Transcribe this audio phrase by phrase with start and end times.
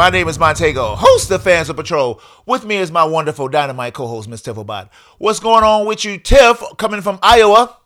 [0.00, 2.22] My name is Montego, host of Fans of Patrol.
[2.46, 4.88] With me is my wonderful dynamite co-host, Miss Tiff Obad.
[5.18, 6.62] What's going on with you, Tiff?
[6.78, 7.76] Coming from Iowa.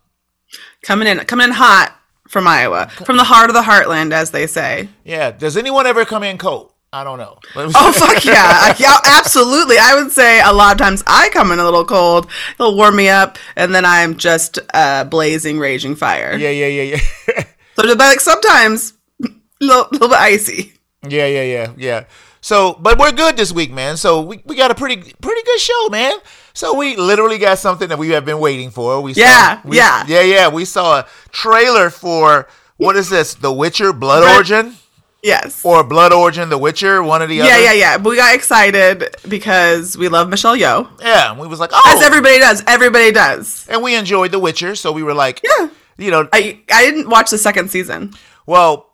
[0.82, 1.92] Coming in, coming in hot
[2.28, 4.88] from Iowa, from the heart of the heartland, as they say.
[5.02, 5.32] Yeah.
[5.32, 6.72] Does anyone ever come in cold?
[6.92, 7.40] I don't know.
[7.56, 8.76] Oh fuck yeah.
[8.78, 9.78] yeah, absolutely.
[9.78, 12.30] I would say a lot of times I come in a little cold.
[12.60, 16.36] It'll warm me up, and then I'm just uh, blazing, raging fire.
[16.38, 17.44] yeah, yeah, yeah, yeah.
[17.74, 18.94] So, but like sometimes,
[19.24, 20.74] a little, little bit icy.
[21.08, 22.04] Yeah, yeah, yeah, yeah.
[22.40, 23.96] So, but we're good this week, man.
[23.96, 26.18] So we, we got a pretty pretty good show, man.
[26.52, 29.00] So we literally got something that we have been waiting for.
[29.00, 30.04] We Yeah, saw, we, yeah.
[30.06, 30.48] yeah, yeah.
[30.48, 33.34] We saw a trailer for what is this?
[33.34, 34.76] The Witcher Blood Red- Origin
[35.22, 35.64] Yes.
[35.64, 37.02] or Blood Origin The Witcher?
[37.02, 37.62] One of the yeah, other.
[37.62, 37.98] yeah, yeah.
[37.98, 41.30] But we got excited because we love Michelle Yeoh, yeah.
[41.30, 42.62] And we was like, oh, as everybody does.
[42.66, 43.66] Everybody does.
[43.70, 45.68] and we enjoyed The Witcher, so we were like, Yeah.
[45.96, 48.12] you know, I I didn't watch the second season.
[48.46, 48.90] Well,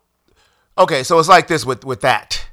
[0.77, 2.45] okay, so it's like this with with that.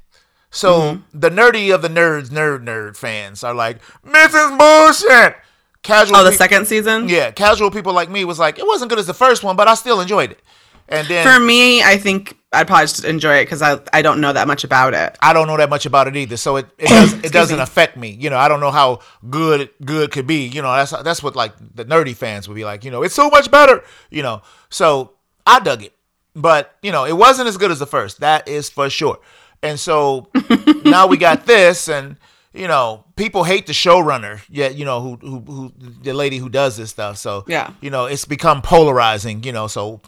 [0.51, 1.19] So Mm-hmm.
[1.21, 5.37] the nerdy of the nerds, nerd nerd fans are like, this is bullshit.
[5.83, 7.09] Casual, Oh, the second season.
[7.09, 9.69] yeah, casual people like me was like, it wasn't good as the first one, but
[9.69, 10.41] I still enjoyed it.
[10.89, 14.23] And then For me, I think I'd probably just enjoy it because I I don't
[14.23, 15.17] know that much about it.
[15.21, 17.63] I don't know that much about it either, so it it, does, it doesn't me.
[17.63, 18.09] affect me.
[18.19, 20.47] You know, I don't know how good good could be.
[20.47, 22.85] You know, that's that's what like the nerdy fans would be like.
[22.87, 23.85] You know, it's so much better.
[24.11, 25.13] You know, so
[25.47, 25.93] I dug it,
[26.41, 28.21] but you know, it wasn't as good as the first.
[28.21, 29.19] That is for sure.
[29.63, 30.29] And so
[30.85, 32.17] now we got this, and
[32.55, 34.41] you know, people hate the showrunner.
[34.49, 35.73] Yeah, you know, who who who
[36.03, 37.19] the lady who does this stuff.
[37.19, 37.73] So Yeah.
[37.81, 39.43] you know, it's become polarizing.
[39.43, 40.01] You know, so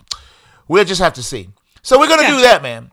[0.68, 1.50] we'll just have to see.
[1.82, 2.36] So we're gonna Yeah.
[2.36, 2.90] do that, man.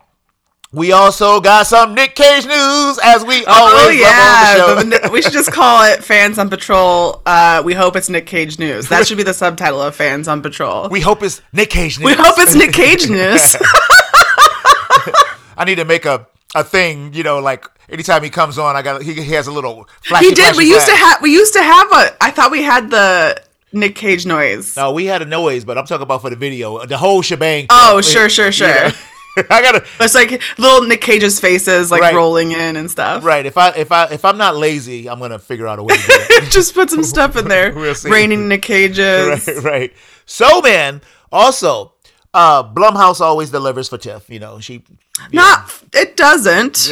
[0.74, 5.00] We also got some Nick Cage news, as we Oh always yeah, love on the
[5.02, 5.12] show.
[5.12, 8.90] We should just call it "Fans on Patrol." Uh, we hope it's Nick Cage news.
[8.90, 12.06] That should be the subtitle of "Fans on Patrol." we hope it's Nick Cage news.
[12.06, 13.56] We hope it's Nick Cage news.
[15.58, 18.82] I need to make a, a thing, you know, like anytime he comes on, I
[18.82, 20.26] got he, he has a little flashy.
[20.26, 20.54] he did.
[20.54, 21.22] flashy We used to have.
[21.22, 22.24] We used to have a.
[22.24, 23.42] I thought we had the
[23.72, 24.76] Nick Cage noise.
[24.76, 27.68] No, we had a noise, but I'm talking about for the video, the whole shebang.
[27.70, 28.68] Oh, sure, sure, sure.
[28.68, 28.92] know?
[29.50, 32.16] I gotta It's like little Nick Cage's faces like Right.
[32.16, 33.24] rolling in and stuff.
[33.24, 33.46] right.
[33.46, 36.02] If I if I if I'm not lazy, I'm gonna figure out a way to
[36.08, 36.52] do it.
[36.52, 37.74] just put some stuff in there.
[37.76, 38.10] We'll see.
[38.10, 39.48] Raining Nick Cages.
[39.48, 39.94] right, right.
[40.26, 41.94] So, man, also,
[42.34, 44.30] uh, Blumhouse always delivers for Tiff.
[44.30, 44.84] You know, she.
[45.32, 45.72] Not.
[45.94, 46.92] It doesn't.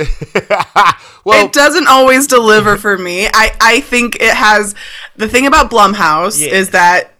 [1.25, 3.27] well, it doesn't always deliver for me.
[3.27, 4.73] I I think it has
[5.15, 6.53] the thing about Blumhouse Yeah.
[6.53, 7.13] is that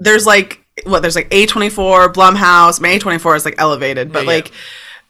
[0.00, 4.36] there's like what there's like A24, Blumhouse, May 24 is like elevated, but Yeah, yeah.
[4.36, 4.52] like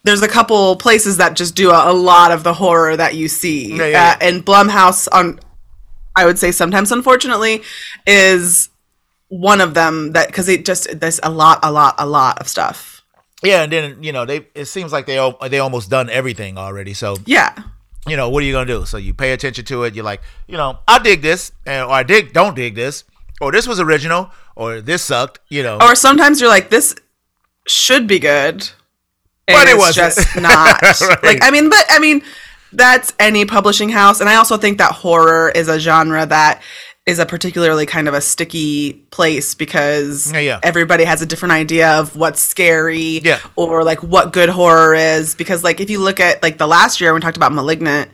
[0.03, 3.27] there's a couple places that just do a, a lot of the horror that you
[3.27, 3.75] see.
[3.75, 5.39] Yeah, Uh, and Blumhouse on
[6.15, 7.63] I would say sometimes unfortunately
[8.05, 8.69] is
[9.29, 12.47] one of them that cuz it just there's a lot a lot a lot of
[12.47, 13.01] stuff.
[13.43, 14.47] yeah, and then you know they.
[14.55, 15.17] It seems like they
[15.49, 16.93] they almost done everything already.
[16.93, 17.53] So Yeah.
[18.07, 18.85] you know what are you gonna do?
[18.85, 19.95] So you pay attention to it.
[19.95, 23.03] You're like, you know, I dig this, and or I dig don't dig this,
[23.41, 25.39] or this was original, or this sucked.
[25.49, 26.95] You know, or sometimes you're like this
[27.67, 28.69] should be good
[29.47, 30.15] and But it wasn't.
[30.15, 31.23] just not Right.
[31.23, 32.21] like i mean but i mean
[32.73, 36.61] that's any publishing house and i also think that horror is a genre that
[37.07, 40.59] is a particularly kind of a sticky place because Yeah, yeah.
[40.61, 43.39] everybody has a different idea of what's scary Yeah.
[43.55, 47.01] or like what good horror is because like if you look at like the last
[47.01, 48.11] year when we talked about malignant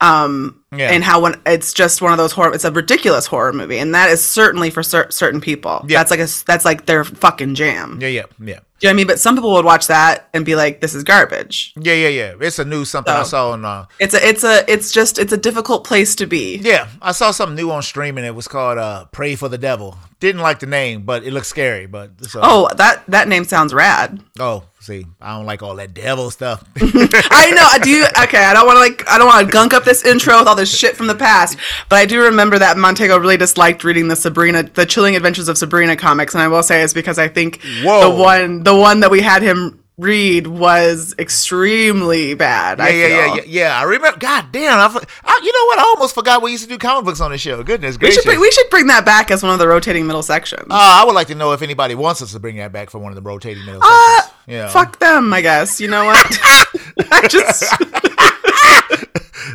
[0.00, 0.90] um Yeah.
[0.90, 3.94] and how when it's just one of those horror it's a ridiculous horror movie and
[3.94, 5.98] that is certainly for cer- certain people Yeah.
[5.98, 8.60] that's like a that's like their fucking jam yeah, yeah, yeah.
[8.82, 9.06] You know what I mean?
[9.06, 12.34] But some people would watch that and be like, "This is garbage." Yeah, yeah, yeah.
[12.40, 13.64] It's a new something I saw on.
[13.64, 16.56] Uh, It's a, it's a, it's just, it's a difficult place to be.
[16.58, 18.24] yeah, I saw something new on streaming.
[18.24, 21.46] It was called uh, "Pray for the Devil." Didn't like the name, but it looked
[21.46, 21.86] scary.
[21.86, 24.20] But so, Oh, that that name sounds rad.
[24.38, 26.62] oh, see, I don't like all that devil stuff.
[26.76, 27.66] I know.
[27.68, 28.04] I do.
[28.24, 30.46] Okay, I don't want to like, I don't want to gunk up this intro with
[30.46, 31.58] all this shit from the past.
[31.88, 35.58] But I do remember that Montego really disliked reading the Sabrina, the Chilling Adventures of
[35.58, 38.08] Sabrina comics, and I will say it's because I think Whoa.
[38.08, 42.78] the one, the one that we had him read was extremely bad.
[42.78, 43.78] Yeah, yeah, yeah, yeah, yeah.
[43.78, 44.18] I remember.
[44.18, 44.86] God damn, I,
[45.24, 45.78] I, you know what?
[45.78, 47.62] I almost forgot we used to do comic books on the show.
[47.62, 48.22] Goodness We gracious.
[48.22, 50.66] should, bring, we should bring that back as one of the rotating middle sections.
[50.70, 52.98] Uh, I would like to know if anybody wants us to bring that back for
[52.98, 54.34] one of the rotating middle Uh, sections.
[54.48, 54.68] Yeah.
[54.68, 55.80] Fuck them, I guess.
[55.80, 56.16] You know what?
[57.12, 57.62] I just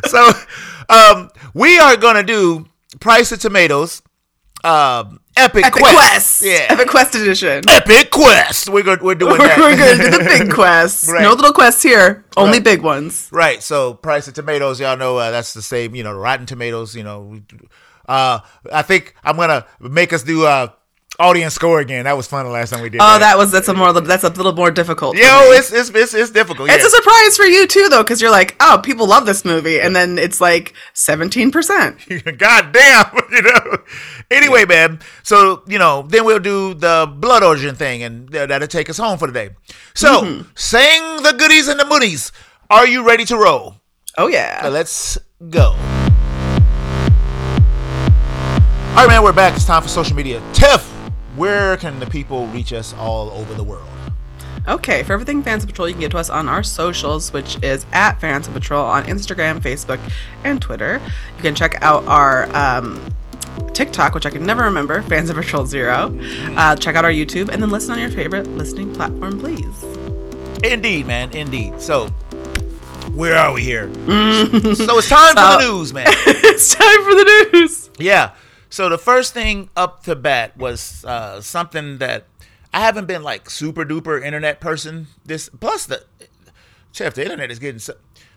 [0.06, 0.30] So,
[0.88, 2.66] um, we are gonna do
[3.00, 4.02] Price of Tomatoes,
[4.68, 5.94] um, Epic, Epic Quest.
[5.94, 6.42] Quest.
[6.42, 6.66] Yeah.
[6.70, 7.62] Epic Quest edition.
[7.68, 8.68] Epic Quest.
[8.68, 9.58] We're gonna, we're doing We're, that.
[9.58, 11.08] we're gonna do the big quests.
[11.08, 11.22] Right.
[11.22, 12.24] No little quests here.
[12.36, 12.64] Only Right.
[12.64, 13.28] big ones.
[13.32, 13.62] Right.
[13.62, 15.94] So price of tomatoes, y'all know uh, that's the same.
[15.94, 16.94] You know, Rotten Tomatoes.
[16.96, 17.42] You know, we,
[18.08, 18.40] uh,
[18.72, 20.68] I think I'm gonna make us do uh,
[21.18, 22.04] audience score again.
[22.04, 23.00] That was fun the last time we did.
[23.02, 25.16] Oh, that was that's a more that's a little more difficult.
[25.16, 25.22] Yo,
[25.52, 26.70] it's it's it's, it's difficult.
[26.70, 26.86] It's yeah.
[26.86, 29.94] a surprise for you too, though, because you're like, oh, people love this movie, and
[29.96, 31.98] then it's like seventeen percent.
[32.38, 33.78] God damn, you know.
[34.30, 35.00] Anyway, man.
[35.22, 39.18] So you know, then we'll do the blood origin thing, and that'll take us home
[39.18, 39.50] for the day.
[39.94, 40.48] So, Mm-hmm.
[40.54, 42.30] saying the goodies and the moonies.
[42.70, 43.76] Are you ready to roll?
[44.16, 44.68] Oh yeah.
[44.70, 45.16] Let's
[45.48, 45.74] go.
[48.96, 49.22] All right, man.
[49.22, 49.54] We're back.
[49.54, 50.42] It's time for social media.
[50.52, 50.82] Tiff,
[51.38, 53.88] where can the people reach us all over the world?
[54.66, 57.56] Okay, for everything Fans of Patrol, you can get to us on our socials, which
[57.62, 59.98] is at Fans of Patrol on Instagram, Facebook,
[60.44, 61.00] and Twitter.
[61.36, 63.00] You can check out our um,
[63.72, 66.18] TikTok, which I can never remember, Fans of Patrol Zero.
[66.56, 69.82] Uh, check out our YouTube, and then listen on your favorite listening platform, please.
[70.64, 71.30] Indeed, man.
[71.30, 71.80] Indeed.
[71.80, 72.08] So,
[73.14, 73.88] where are we here?
[73.94, 76.06] so it's time for the news, man.
[76.26, 77.90] it's time for the news.
[77.98, 78.34] Yeah.
[78.70, 82.24] So the first thing up to bat was uh, something that
[82.72, 85.06] I haven't been like super duper internet person.
[85.24, 86.04] This plus the
[86.92, 87.94] Chef, the internet is getting so,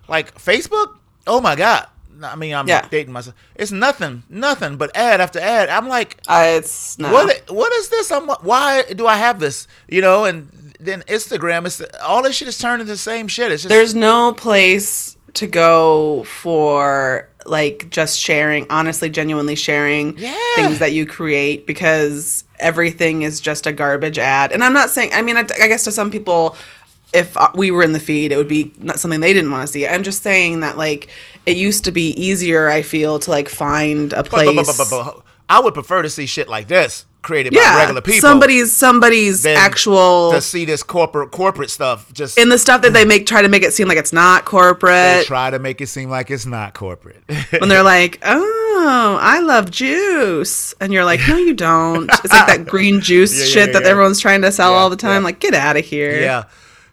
[0.07, 0.97] like Facebook.
[1.27, 1.87] Oh my god!
[2.23, 2.87] I mean, I'm Yeah.
[2.89, 3.35] dating myself.
[3.55, 5.69] It's nothing, nothing but ad after ad.
[5.69, 7.11] I'm like, Uh, it's no.
[7.11, 7.49] what?
[7.49, 8.11] What is this?
[8.11, 9.67] I'm why do I have this?
[9.89, 10.49] You know, and
[10.79, 11.65] then Instagram.
[11.65, 13.51] It's all this shit is turned into the same shit.
[13.51, 20.35] It's just There's no place to go for like just sharing, honestly, genuinely sharing Yeah.
[20.55, 24.51] things that you create because everything is just a garbage ad.
[24.51, 26.55] And I'm not saying, I mean, I, I guess to some people,
[27.13, 29.71] if we were in the feed, it would be not something they didn't want to
[29.73, 29.87] see.
[29.87, 31.09] I'm just saying that like
[31.45, 32.69] it used to be easier.
[32.69, 34.47] I feel to like find a place.
[35.49, 38.21] I would prefer to see shit like this created yeah, by regular people.
[38.21, 43.03] somebody's somebody's actual to see this corporate corporate stuff just in the stuff that they
[43.03, 43.09] mm.
[43.09, 45.19] make try to make it seem like it's not corporate.
[45.19, 47.23] they try to make it seem like it's not corporate.
[47.59, 52.47] when they're like, "Oh, I love juice," and you're like, "No, you don't." It's like
[52.47, 55.23] that green juice Yeah, shit yeah, that everyone's trying to sell all the time.
[55.23, 56.19] Like, get out of here.
[56.19, 56.43] yeah.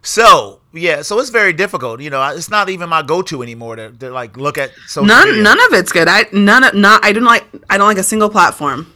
[0.02, 2.00] So yeah, so it's very difficult.
[2.00, 5.28] You know, it's not even my go-to anymore to, to like look at social None,
[5.28, 5.42] media.
[5.42, 6.08] none of it's good.
[6.08, 7.04] I none, of, not.
[7.04, 7.46] I don't like.
[7.70, 8.92] I don't like a single platform.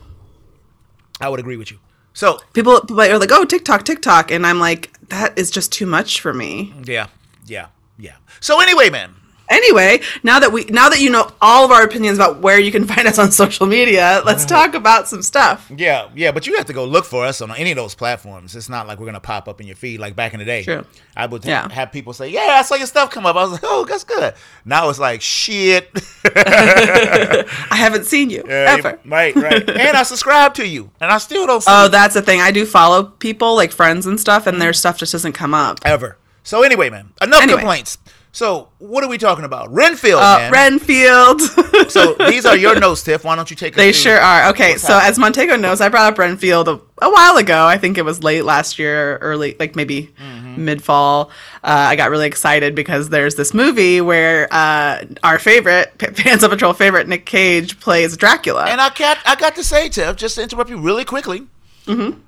[1.23, 1.79] I would agree with you.
[2.13, 6.21] So People, are like, "Oh, TikTok, TikTok," and I'm like, that is just too much
[6.21, 6.75] for me.
[6.85, 7.07] yeah,
[7.47, 8.17] yeah, yeah.
[8.41, 9.15] So anyway, man.
[9.53, 12.73] Anyway, now that we now that you know all of our opinions about where you
[12.73, 14.67] can find us on social media, let's uh-huh.
[14.67, 15.71] talk about some stuff.
[15.77, 18.57] Yeah, yeah, but you have to go look for us on any of those platforms.
[18.57, 20.65] It's not like we're gonna pop up in your feed like back in the day.
[20.65, 20.85] True.
[21.17, 21.69] I would Yeah.
[21.71, 24.05] have people say, "Yeah, I saw your stuff come up." I was like, "Oh, that's
[24.05, 24.35] good."
[24.65, 25.91] Now it's like, "Shit."
[26.25, 28.99] I haven't seen you Yeah, ever.
[29.05, 29.69] Right, right.
[29.69, 32.23] and I subscribe to you, and I still don't oh, see Oh, you that's the
[32.23, 32.41] thing.
[32.41, 34.77] I do follow people like friends and stuff, and their mm-hmm.
[34.77, 35.81] stuff just doesn't come up.
[35.85, 36.17] ever.
[36.45, 37.59] So anyway, man, enough Anyway.
[37.61, 37.99] complaints.
[38.35, 39.71] So what are we talking about?
[39.71, 40.49] Renfield, Uh.
[40.51, 41.43] Renfield.
[41.91, 43.25] so these are your notes, Tiff.
[43.25, 43.75] Why don't you take?
[43.75, 44.49] they sure are.
[44.51, 45.11] Okay, so happening?
[45.11, 47.67] as Montego knows, I brought up Renfield a, a while ago.
[47.67, 50.65] I think it was late last year, early, like maybe Mm-hmm.
[50.65, 51.31] mid fall.
[51.63, 56.43] Uh, I got really excited because there's this movie where uh, our favorite, P- Fans
[56.43, 58.65] of Patrol favorite, Nick Cage plays Dracula.
[58.67, 61.43] And I got, I got to say, Tiff, just to interrupt you really quickly.
[61.87, 62.19] Mm-hmm.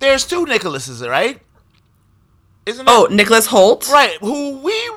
[0.00, 1.40] There's two Nicholases, right?
[2.66, 3.88] Isn't oh, Nicholas Hoult.
[3.90, 4.16] right.
[4.20, 4.90] Who we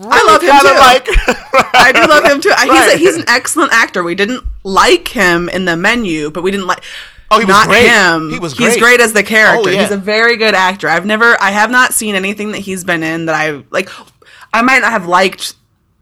[0.00, 0.78] really I love him too.
[0.78, 1.08] like.
[1.74, 2.52] I do love him too.
[2.62, 4.02] He's, a, he's an excellent actor.
[4.02, 6.82] We didn't like him in the menu, but we didn't like.
[7.30, 7.86] Oh, he was not great.
[7.88, 8.30] him.
[8.30, 8.80] He was He's great.
[8.80, 9.68] great as the character.
[9.68, 9.82] Oh, yeah.
[9.82, 10.88] He's a very good actor.
[10.88, 13.88] I've never, I have not seen anything that he's been in that I like.
[14.52, 15.54] I might not have liked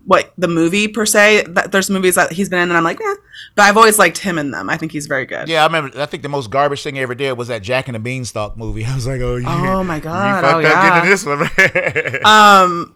[0.07, 1.45] what the movie per se.
[1.49, 3.15] That there's movies that he's been in, and I'm like, eh.
[3.57, 4.71] But I've always liked him in them.
[4.71, 5.49] I think he's very good.
[5.49, 6.01] Yeah, I remember.
[6.01, 8.57] I think the most garbage thing I ever did was that Jack and the Beanstalk
[8.57, 8.85] movie.
[8.87, 10.37] I was like, oh, you, Oh my God.
[10.37, 10.95] you fucked Oh, up yeah.
[10.95, 12.23] getting this one.
[12.25, 12.95] Um,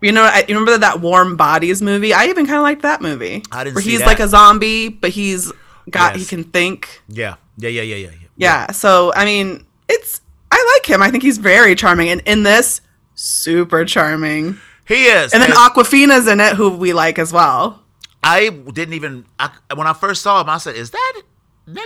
[0.00, 2.12] you know, I, you remember that Warm Bodies movie?
[2.14, 3.42] I even kind of liked that movie.
[3.50, 4.06] I didn't Where he's that.
[4.06, 5.52] like a zombie, but he's
[5.90, 7.02] got he can think.
[7.08, 8.28] yeah, yeah, yeah, yeah, yeah, yeah.
[8.36, 8.70] Yeah.
[8.72, 11.02] So I mean, it's I like him.
[11.02, 12.80] I think he's very charming, and in this,
[13.14, 14.58] super charming.
[14.86, 15.34] He is.
[15.34, 17.82] And then Awkwafina's in it, who we like as well.
[18.22, 19.26] I didn't even.
[19.38, 21.24] I, when I first saw him, I said, "Is that Nick?"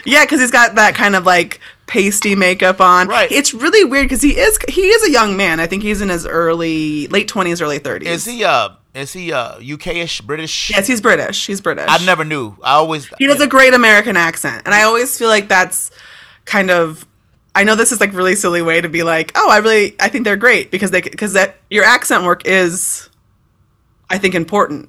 [0.04, 3.08] Yeah, because he's got that kind of like pasty makeup on.
[3.08, 3.30] Right.
[3.30, 5.60] It's really weird because he is he is a young man.
[5.60, 8.08] I think he's in his early late twenties, early thirties.
[8.08, 8.44] Is he?
[8.44, 9.32] Uh, is he?
[9.32, 10.70] Uh, UK-ish, British?
[10.70, 11.46] Yes, he's British.
[11.46, 11.86] He's British.
[11.88, 12.56] I never knew.
[12.62, 13.10] I always.
[13.18, 15.90] He does a great American accent, and I always feel like that's
[16.44, 17.06] kind of.
[17.54, 20.08] I know this is like really silly way to be like, oh, I really, I
[20.08, 23.10] think they're great because they because that your accent work is,
[24.08, 24.88] I think, important.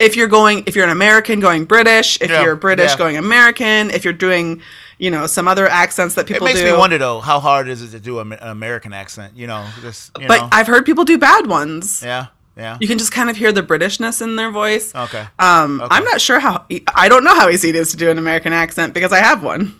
[0.00, 2.98] If you're going, if you're an American going British, if Yeah, you're British yeah.
[2.98, 4.62] going American, if you're doing,
[4.98, 6.46] you know, some other accents that people.
[6.46, 6.72] It makes do.
[6.72, 9.36] me wonder though, how hard is it to do an American accent?
[9.36, 10.48] You know, just you but know.
[10.50, 12.02] I've heard people do bad ones.
[12.02, 12.26] yeah,
[12.56, 12.78] yeah.
[12.80, 14.94] You can just kind of hear the Britishness in their voice.
[14.94, 15.26] Okay.
[15.38, 15.94] Um, Okay.
[15.94, 16.64] I'm not sure how.
[16.94, 19.42] I don't know how easy it is to do an American accent because I have
[19.42, 19.74] one.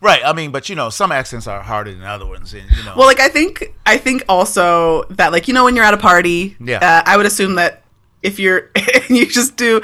[0.00, 0.22] Right.
[0.24, 2.94] I mean, but you know, some accents are harder than other ones, and you know.
[2.96, 5.98] Well, like I think I think also that like you know when you're at a
[5.98, 6.78] party, Yeah.
[6.78, 7.79] uh, I would assume that
[8.22, 8.70] if you're
[9.08, 9.80] you just do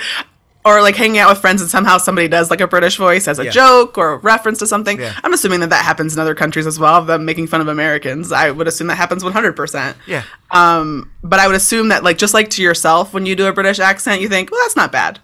[0.64, 3.38] or like hanging out with friends and somehow somebody does like a British voice as
[3.38, 3.50] a Yeah.
[3.52, 4.98] joke or a reference to something.
[4.98, 5.12] Yeah.
[5.22, 7.04] I'm assuming that that happens in other countries as well.
[7.04, 9.52] Them making fun of Americans, I would assume that happens 100.
[9.54, 10.24] percent yeah.
[10.50, 13.52] Um, but I would assume that like just like to yourself when you do a
[13.52, 15.20] British accent, you think, well, that's not bad.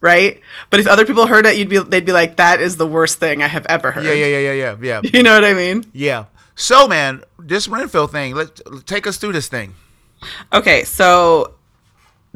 [0.00, 2.86] Right, but if other people heard it, you'd be they'd be like, "That is the
[2.86, 4.12] worst thing I have ever heard." Yeah.
[4.12, 4.26] Yeah.
[4.26, 4.38] Yeah.
[4.38, 4.52] Yeah.
[4.80, 5.00] Yeah.
[5.02, 5.10] Yeah.
[5.12, 5.84] You know what I mean?
[5.92, 6.26] Yeah.
[6.54, 8.36] So, man, this Renfield thing.
[8.36, 9.74] let's take us through this thing.
[10.52, 11.54] Okay, so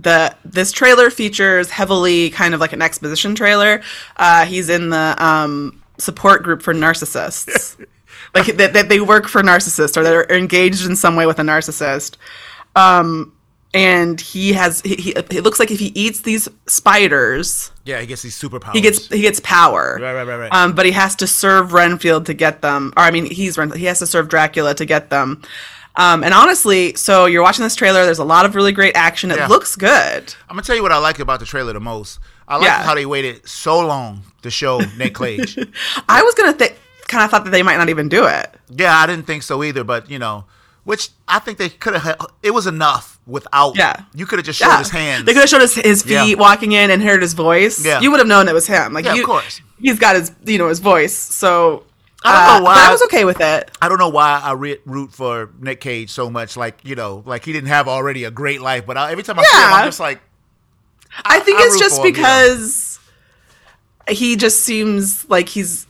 [0.03, 3.81] the this trailer features heavily kind of like an exposition trailer.
[4.17, 7.85] Uh, he's in the um, support group for narcissists,
[8.35, 11.43] like that, that they work for narcissists or they're engaged in some way with a
[11.43, 12.17] narcissist.
[12.75, 13.33] Um,
[13.75, 18.07] and he has he, he it looks like if he eats these spiders, Yeah, he
[18.07, 18.73] gets these superpowers.
[18.75, 19.99] he gets he gets power.
[20.01, 20.53] Right, right, right, right.
[20.53, 22.93] Um, but he has to serve Renfield to get them.
[22.97, 25.43] Or I mean, he's Ren- he has to serve Dracula to get them.
[25.97, 28.05] Um, and honestly, so you're watching this trailer.
[28.05, 29.31] There's a lot of really great action.
[29.31, 29.47] It Yeah.
[29.49, 30.35] looks good.
[30.49, 32.19] I'm gonna tell you what I like about the trailer the most.
[32.49, 32.83] I like Yeah.
[32.83, 35.59] how they waited so long to show Nick Cage.
[36.09, 36.75] I was gonna th-
[37.09, 38.55] kind of thought that they might not even do it.
[38.71, 40.45] yeah, I didn't think so either, but you know,
[40.85, 42.17] which I think they could have.
[42.43, 43.77] It was enough without.
[43.77, 44.01] Yeah.
[44.15, 45.27] you could have just showed Yeah, his hands.
[45.27, 46.35] They could have showed his, his feet Yeah.
[46.37, 47.85] walking in and heard his voice.
[47.85, 48.01] Yeah.
[48.01, 48.93] you would have known it was him.
[48.95, 49.61] Like, Yeah, of course.
[49.79, 51.17] he's got his you know his voice.
[51.17, 51.85] So
[52.25, 52.75] I don't uh, know why.
[52.75, 53.71] but I was okay with that.
[53.81, 56.57] I don't know why I re- root for Nick Cage so much.
[56.57, 59.39] Like you know, like he didn't have already a great life, but I, every time
[59.39, 60.21] I see him, I'm just like,
[61.25, 62.21] I think I it's just for him, yeah.
[62.21, 63.01] because
[64.09, 65.87] he just seems like he's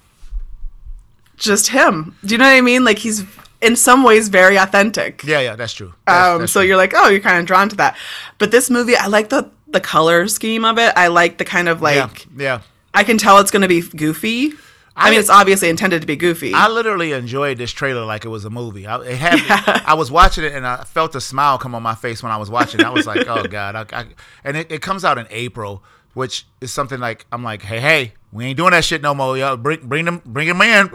[1.36, 2.16] just him.
[2.24, 2.84] Do you know what I mean?
[2.84, 3.24] Like he's
[3.60, 5.22] in some ways very authentic.
[5.24, 5.94] yeah, yeah, that's true.
[6.06, 6.68] That's- Um, that's so true.
[6.68, 7.96] you're like, oh, you're kind of drawn to that.
[8.38, 10.92] But this movie, I like the the color scheme of it.
[10.96, 12.60] I like the kind of like yeah, yeah.
[12.94, 14.52] I can tell it's going to be goofy.
[14.96, 16.52] I, I- mean, it's obviously intended to be goofy.
[16.54, 18.86] I literally enjoyed this trailer like it was a movie.
[18.86, 19.82] I, it had, Yeah.
[19.86, 22.36] I was watching it and I felt a smile come on my face when I
[22.36, 22.86] was watching it.
[22.86, 23.74] I was like, oh god!
[23.92, 24.06] I, I,
[24.44, 25.82] and it, it comes out in April,
[26.14, 29.36] which is something like I'm like, hey, hey, we ain't doing that shit no more.
[29.36, 30.90] Y'all bring bring them bring them in,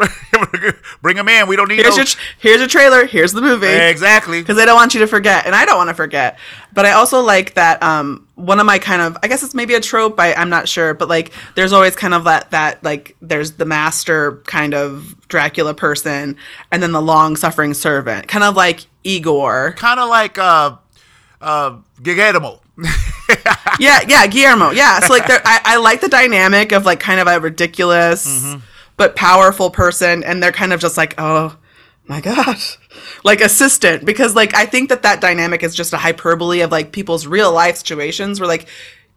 [1.02, 1.48] bring them in.
[1.48, 2.06] We don't need here's no your
[2.40, 3.06] here's a trailer.
[3.06, 3.68] Here's the movie.
[3.68, 4.42] exactly.
[4.42, 6.38] because they don't want you to forget and i don't want to forget
[6.74, 9.74] but i also like that um one of my kind of i guess it's maybe
[9.74, 13.16] a trope I, i'm not sure but like there's always kind of that that like
[13.22, 16.38] there's the master kind of dracula person
[16.72, 20.78] and then the long suffering servant kind of like igor Kind of like uh
[21.42, 22.62] uh Guillermo.
[23.80, 27.28] yeah yeah guillermo yeah so like I, I like the dynamic of like kind of
[27.28, 28.60] a ridiculous Mm-hmm.
[28.98, 31.58] but powerful person and they're kind of just like oh
[32.08, 32.58] my god
[33.24, 36.92] like assistant because like i think that that dynamic is just a hyperbole of like
[36.92, 38.68] people's real life situations where like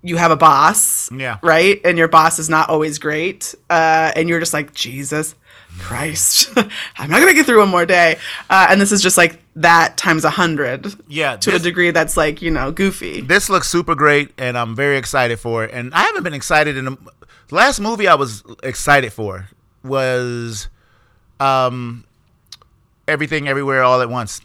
[0.03, 1.39] you have a boss Yeah.
[1.43, 5.35] right and your boss is not always great uh, and you're just like jesus
[5.81, 6.51] christ
[6.99, 8.17] i'm not gonna get through one more day
[8.51, 11.91] uh, and this is just like that times a hundred Yeah, to this- a degree
[11.91, 15.71] that's like you know goofy This looks super great, and I'm very excited for it.
[15.73, 16.97] And I haven't been excited in the
[17.51, 19.49] last movie I was excited for
[19.83, 20.69] was
[21.41, 22.05] um
[23.09, 24.41] Everything Everywhere All at Once.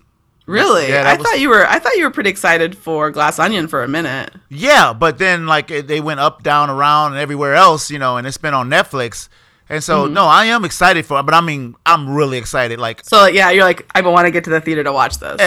[0.48, 0.90] Really?
[0.90, 1.66] Yeah, I was- thought you were.
[1.68, 4.32] I thought you were pretty excited for Glass Onion for a minute.
[4.50, 8.18] Yeah, but then like it- they went up, down, around, and everywhere else, you know,
[8.18, 9.28] and it's been on Netflix.
[9.70, 10.14] And so Mm-hmm.
[10.14, 12.80] no, I am excited for it, but I mean I'm really excited.
[12.80, 15.42] Like So yeah, you're like, I want to get to the theater to watch this.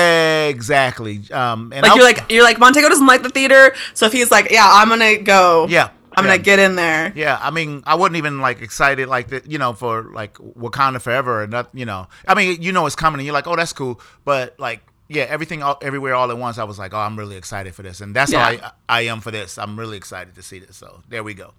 [0.51, 1.21] exactly.
[1.33, 4.13] Um and like I'll- you're like you're like Montego doesn't like the theater, so if
[4.13, 5.67] he's like, yeah, I'm gonna go.
[5.69, 7.13] Yeah, I'm gonna get in there.
[7.15, 11.01] Yeah, I mean, I wasn't even like excited like that, you know, for like Wakanda
[11.01, 12.09] Forever or not, you know.
[12.27, 15.25] I mean, you know, it's coming, and you're like, oh, that's cool, but like, yeah,
[15.25, 16.59] everything, all, everywhere, all at once.
[16.59, 18.57] I was like, oh, I'm really excited for this, and that's Yeah.
[18.59, 19.59] how I, I am for this.
[19.59, 20.77] I'm really excited to see this.
[20.77, 21.55] So there we go.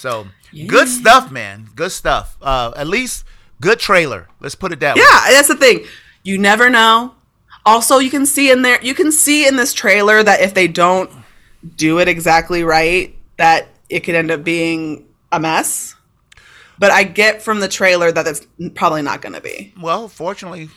[0.00, 0.26] So
[0.66, 1.68] good stuff, man.
[1.76, 2.38] Good stuff.
[2.40, 3.24] Uh, at least
[3.60, 4.28] good trailer.
[4.40, 5.02] Let's put it that way.
[5.02, 5.84] Yeah, that's the thing.
[6.22, 7.14] You never know.
[7.66, 10.66] Also, you can see in there, you can see in this trailer that if they
[10.68, 11.10] don't
[11.76, 15.94] do it exactly right, that it could end up being a mess.
[16.78, 19.74] But I get from the trailer that it's probably not going to be.
[19.78, 20.70] Well, fortunately,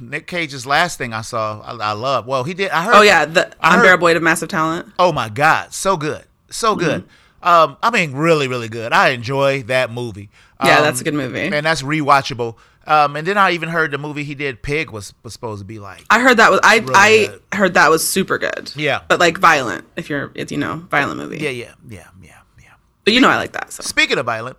[0.00, 2.26] Nick Cage's last thing I saw, I, I love.
[2.28, 2.70] Well, he did.
[2.70, 2.94] I heard.
[2.94, 4.92] Oh yeah, the I heard- unbearable weight of massive talent.
[5.00, 7.02] Oh my God, so good, so good.
[7.02, 7.16] Mm-hmm.
[7.42, 8.92] Um, I mean, really, really good.
[8.92, 10.30] I enjoy that movie.
[10.64, 11.40] Yeah, Um, that's a good movie.
[11.40, 12.56] and that's rewatchable.
[12.86, 15.64] Um, and then I even heard the movie he did, Pig, was was supposed to
[15.64, 16.04] be like.
[16.10, 17.42] I heard that was I I good.
[17.54, 18.72] heard that was super good.
[18.74, 19.02] Yeah.
[19.08, 19.84] but like violent.
[19.96, 21.38] If you're, it's you know, violent movie.
[21.38, 22.70] Yeah, yeah, yeah, yeah, yeah.
[23.04, 23.72] but you know I like that.
[23.72, 24.56] So Speaking of violent,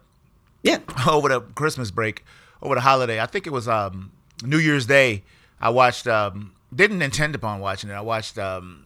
[0.61, 2.23] yeah, over the Christmas break,
[2.61, 4.11] over the holiday, I think it was um,
[4.43, 5.23] New Year's Day.
[5.59, 6.07] I watched.
[6.07, 7.93] Um, didn't intend upon watching it.
[7.93, 8.37] I watched.
[8.37, 8.85] Um,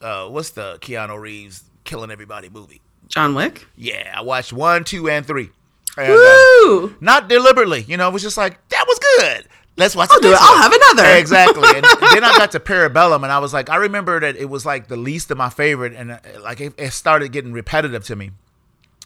[0.00, 2.80] uh, what's the Keanu Reeves killing everybody movie?
[3.08, 3.66] John Wick.
[3.76, 5.50] Yeah, I watched one, two, and three.
[5.96, 6.96] And, uh, Woo!
[7.00, 9.46] not deliberately, you know, it was just like that was good.
[9.76, 10.08] Let's watch.
[10.12, 10.38] I'll do it.
[10.40, 11.08] I'll have another.
[11.18, 11.62] Exactly.
[11.68, 14.66] And then I got to Parabellum, and I was like, I remember that it was
[14.66, 18.16] like the least of my favorite, and uh, like it, it started getting repetitive to
[18.16, 18.30] me.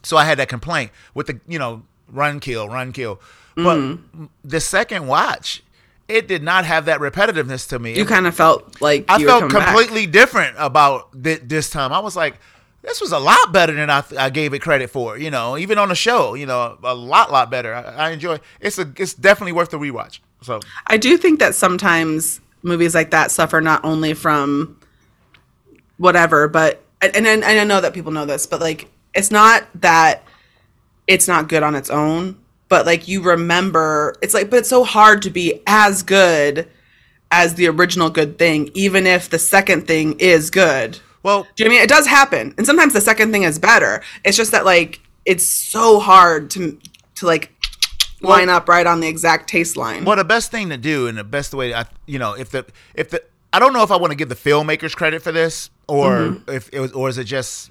[0.03, 3.21] So I had that complaint with the you know run kill run kill,
[3.55, 4.25] but Mm-hmm.
[4.43, 5.63] the second watch,
[6.07, 7.95] it did not have that repetitiveness to me.
[7.95, 9.67] You kind of felt like I you were felt coming back.
[9.75, 11.93] completely different about th- this time.
[11.93, 12.39] I was like,
[12.83, 15.17] this was a lot better than I, th- I gave it credit for.
[15.17, 17.73] You know, even on the show, you know, a lot, lot better.
[17.73, 18.39] I, I enjoy.
[18.59, 20.19] It's a, it's definitely worth the rewatch.
[20.41, 24.79] So I do think that sometimes movies like that suffer not only from
[25.97, 29.65] whatever, but and and, and I know that people know this, but like it's not
[29.75, 30.23] that
[31.07, 32.37] it's not good on its own,
[32.69, 36.67] but like you remember, it's like, but it's so hard to be as good
[37.31, 40.99] as the original good thing, even if the second thing is good.
[41.23, 41.83] Well, Do you know I mean?
[41.83, 44.01] It does happen, and sometimes the second thing is better.
[44.23, 46.77] It's just that like it's so hard to
[47.15, 47.51] to like
[48.21, 50.05] line up right on the exact taste line.
[50.05, 52.65] well, the best thing to do and the best way, I, you know, if the
[52.95, 55.69] if the I don't know if I want to give the filmmakers credit for this
[55.87, 56.49] or Mm-hmm.
[56.51, 57.69] if it was or is it just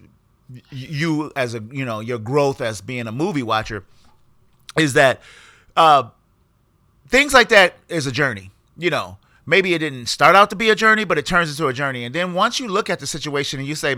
[0.71, 3.85] you as a you know your growth as being a movie watcher
[4.77, 5.21] is that
[5.77, 6.05] uh
[7.09, 10.71] things like that is a journey you know maybe it didn't start out to be
[10.71, 13.07] a journey but it turns into a journey and then once you look at the
[13.07, 13.97] situation and you say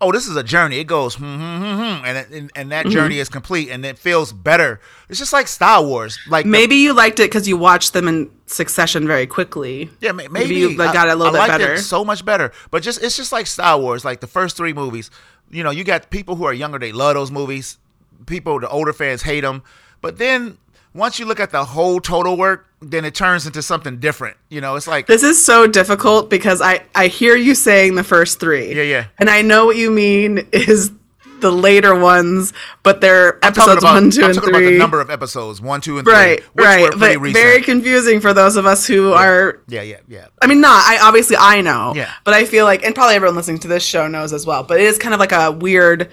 [0.00, 2.86] oh this is a journey it goes hmm, hmm, hmm, hmm, and, and and that
[2.86, 6.76] journey is complete and it feels better it's just like star wars like the- Maybe
[6.76, 9.90] you liked it because you watched them in succession very quickly.
[10.00, 11.74] yeah, may- maybe, you like, got it a little I, I bit liked better.
[11.74, 14.72] It so much better, but just it's just like Star Wars, like the first three
[14.74, 15.10] movies.
[15.50, 17.78] You know, you got people who are younger, they love those movies.
[18.26, 19.62] People, the older fans hate them,
[20.02, 20.58] but then
[20.94, 24.36] once you look at the whole total work, then it turns into something different.
[24.48, 28.04] You know, it's like This is so difficult because I I hear you saying the
[28.04, 28.74] first three.
[28.74, 29.06] Yeah, yeah.
[29.18, 30.92] And I know what you mean is
[31.40, 32.52] the later ones,
[32.82, 34.78] but they're I'm episodes about, one, two, I'm and talking about the three.
[34.78, 36.90] number of episodes, one, two, and right, three, which right.
[36.96, 37.32] But recent.
[37.44, 40.28] very confusing for those of us who are yeah, yeah, yeah.
[40.40, 40.82] I mean, not.
[40.86, 41.92] I obviously I know.
[41.94, 42.12] Yeah.
[42.24, 44.62] But I feel like, and probably everyone listening to this show knows as well.
[44.62, 46.10] But it is kind of like a weird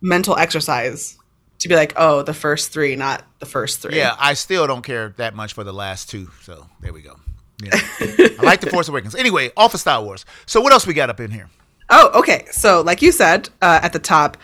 [0.00, 1.18] mental exercise
[1.64, 3.96] to be like, oh, the first three, not the first three.
[3.96, 6.30] Yeah, I still don't care that much for the last two.
[6.42, 7.18] So there we go.
[7.62, 7.70] Yeah.
[8.00, 9.14] I like the Force Awakens.
[9.14, 10.24] Anyway, off of Star Wars.
[10.46, 11.48] So what else we got up in here?
[11.90, 12.44] Oh, okay.
[12.50, 14.36] So, like you said uh, at the top,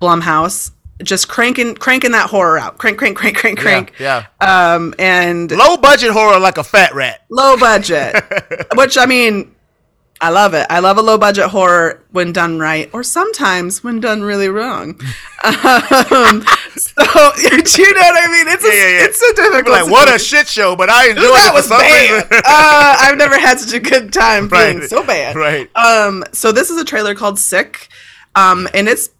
[0.00, 0.70] Blumhouse
[1.02, 3.92] just cranking, cranking that horror out, crank, crank, crank, crank, crank.
[3.98, 4.26] Yeah.
[4.40, 7.24] Um, and Low budget horror like a fat rat.
[7.30, 8.14] low budget,
[8.76, 9.53] which I mean,
[10.24, 10.66] I love it.
[10.70, 14.98] I love a low budget horror when done right, or sometimes when done really wrong.
[15.44, 16.42] um,
[16.76, 17.04] so
[17.36, 18.48] do you know what I mean?
[18.48, 19.04] It's a, Yeah, yeah, yeah.
[19.04, 19.68] it's a difficult.
[19.82, 22.26] Like what a shit show, but I enjoyed that it for was bad.
[22.32, 24.82] uh, I've never had such a good time Right.
[24.84, 25.36] so bad.
[25.36, 25.68] Right.
[25.76, 27.88] Um, so this is a trailer called Sick,
[28.34, 29.10] um, and it's.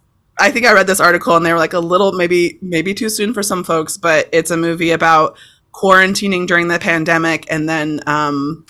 [0.40, 3.08] I think I read this article and they were like a little maybe maybe too
[3.10, 5.36] soon for some folks, but it's a movie about
[5.72, 8.64] quarantining during the pandemic and then um,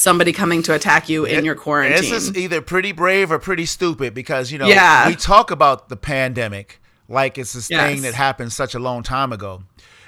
[0.00, 1.96] somebody coming to attack you in your quarantine.
[2.00, 5.08] This is either pretty brave or pretty stupid because you know Yeah.
[5.08, 9.32] we talk about the pandemic like it's this thing that happened such a long time
[9.32, 9.62] ago.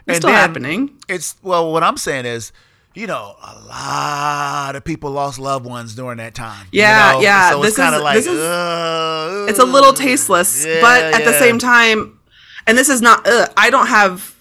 [0.07, 0.99] It's still happening.
[1.09, 2.53] It's well, what I'm saying is,
[2.95, 6.67] you know, a lot of people lost loved ones during that time.
[6.73, 7.21] you Yeah, know?
[7.21, 10.65] yeah, So this it's kind is- of like this is- uh, it's a little tasteless,
[10.67, 12.19] yeah, but at the same time,
[12.67, 13.27] and this is not.
[13.27, 14.35] Ugh, I don't have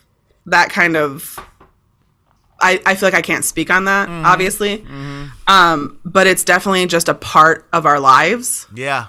[0.48, 1.38] that kind of.
[2.62, 4.26] I, I feel like I can't speak on that, Mm-hmm.
[4.26, 4.86] obviously.
[5.48, 8.68] Um, but it's definitely just a part of our lives.
[8.74, 9.08] yeah.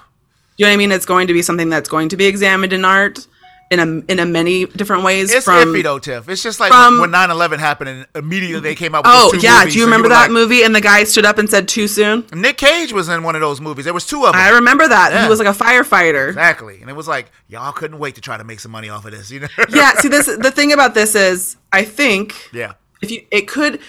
[0.58, 0.92] You know what I mean?
[0.92, 3.26] It's going to be something that's going to be examined in art
[3.70, 5.32] in a in a many different ways.
[5.32, 6.28] It's from iffy though, Tiff.
[6.28, 9.02] It's just like from- when 9/11 happened, and immediately they came out.
[9.04, 10.62] with oh two yeah, movies, do you remember were that like- movie?
[10.62, 12.26] And the guy stood up and said too soon.
[12.34, 13.86] Nick Cage was in one of those movies.
[13.86, 14.42] There was two of them.
[14.42, 15.22] I remember that Yeah.
[15.24, 16.28] he was like a firefighter.
[16.28, 16.80] Exactly.
[16.82, 19.12] And it was like, y'all couldn't wait to try to make some money off of
[19.12, 19.48] this, you know?
[19.70, 19.94] yeah.
[19.94, 22.74] See, this the thing about this is, I think yeah.
[23.02, 23.80] If you it could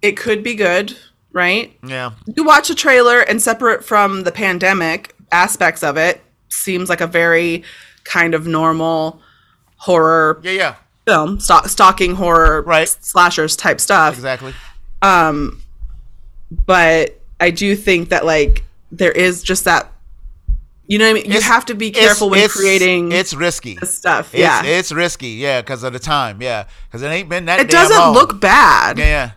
[0.00, 0.96] it could be good
[1.32, 2.12] right Yeah.
[2.36, 7.06] you watch a trailer and separate from the pandemic aspects of it seems like a
[7.06, 7.62] very
[8.04, 9.20] kind of normal
[9.76, 10.74] horror Yeah, yeah.
[11.06, 12.88] film sto- stalking horror Right.
[12.88, 14.54] slashers type stuff Exactly.
[15.02, 15.60] Um,
[16.66, 19.91] but i do think that like there is just that
[20.92, 23.32] you know what i mean you It's- have to be careful when it's- creating It's
[23.34, 23.76] risky.
[24.00, 26.64] stuff It's, yeah It's risky, yeah, because of the time, yeah.
[26.86, 28.14] Because it ain't been that it doesn't long.
[28.18, 29.30] look bad Yeah, yeah.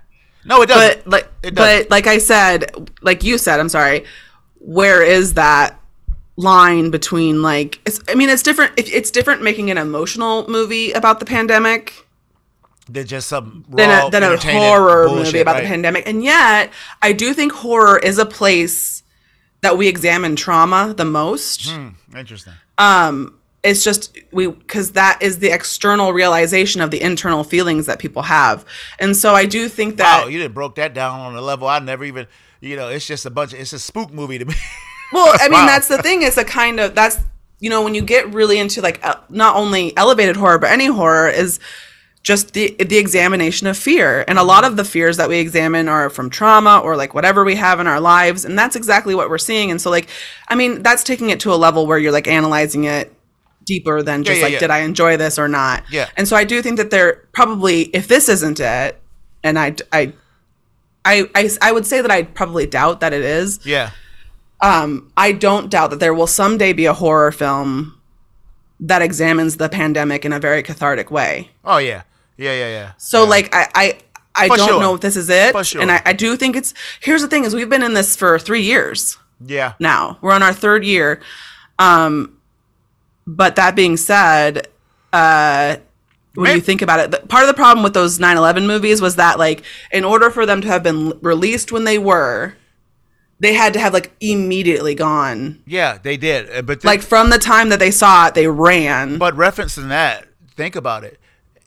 [0.49, 1.03] No, it doesn't.
[1.05, 1.89] but like It doesn't.
[1.95, 2.57] like I said,
[3.01, 4.05] like you said, I'm sorry.
[4.59, 5.79] Where is that
[6.37, 10.91] line between like it's I mean it's different it, it's different making an emotional movie
[10.91, 12.05] about the pandemic
[12.89, 15.61] They're just some than a, than a horror bullshit, movie about right?
[15.63, 16.03] the pandemic.
[16.07, 19.01] And yet, I do think horror is a place
[19.65, 21.69] that we examine trauma the most.
[21.69, 22.53] Hmm, interesting.
[22.77, 27.97] Um it's just we because that is the external realization of the internal feelings that
[27.97, 28.63] people have
[28.99, 31.67] and so i do think that wow, you didn't broke that down on a level
[31.67, 32.27] I never even.
[32.61, 33.53] You know, it's just a bunch.
[33.53, 34.53] Of, it's a spook movie to me.
[35.13, 35.65] well i mean Wow.
[35.65, 37.17] that's the thing it's a kind of that's
[37.59, 40.85] you know when you get really into like uh, not only elevated horror but any
[40.87, 41.59] horror is
[42.25, 45.87] just the the examination of fear and a lot of the fears that we examine
[45.87, 49.29] are from trauma or like whatever we have in our lives and that's exactly what
[49.29, 50.09] we're seeing and so like
[50.47, 53.13] i mean that's taking it to a level where you're like analyzing it
[53.63, 54.59] deeper than just yeah, like yeah.
[54.59, 56.09] did i enjoy this or not Yeah.
[56.17, 58.99] and so i do think that there probably if this isn't it
[59.43, 60.11] and i i
[61.07, 63.91] I, I, I would say that I probably doubt that it is yeah.
[64.59, 68.01] um, I don't doubt that there will someday be a horror film
[68.79, 71.51] that examines the pandemic in a very cathartic way.
[71.63, 72.01] Oh yeah.
[72.37, 72.91] Yeah yeah yeah.
[72.97, 73.29] So Yeah.
[73.29, 73.97] like I I,
[74.35, 74.79] I For don't sure.
[74.81, 75.65] know if this is it.
[75.65, 75.81] Sure.
[75.81, 78.37] And I, I do think it's here's the thing is we've been in this for
[78.39, 79.73] three years Yeah.
[79.79, 80.17] now.
[80.21, 81.21] We're on our third year.
[81.79, 82.37] Um
[83.27, 84.67] but that being said,
[85.13, 85.77] uh
[86.35, 89.01] when Man- you think about it, the, part of the problem with those 9/11 movies
[89.01, 92.55] was that like in order for them to have been l- released when they were,
[93.39, 96.49] they had to have like immediately gone Yeah, they did.
[96.53, 99.17] Uh, But like from the time that they saw it, they ran.
[99.17, 101.19] But referencing that, think about it.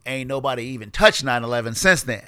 [0.09, 2.25] Ain't nobody even touched 9/11 since then.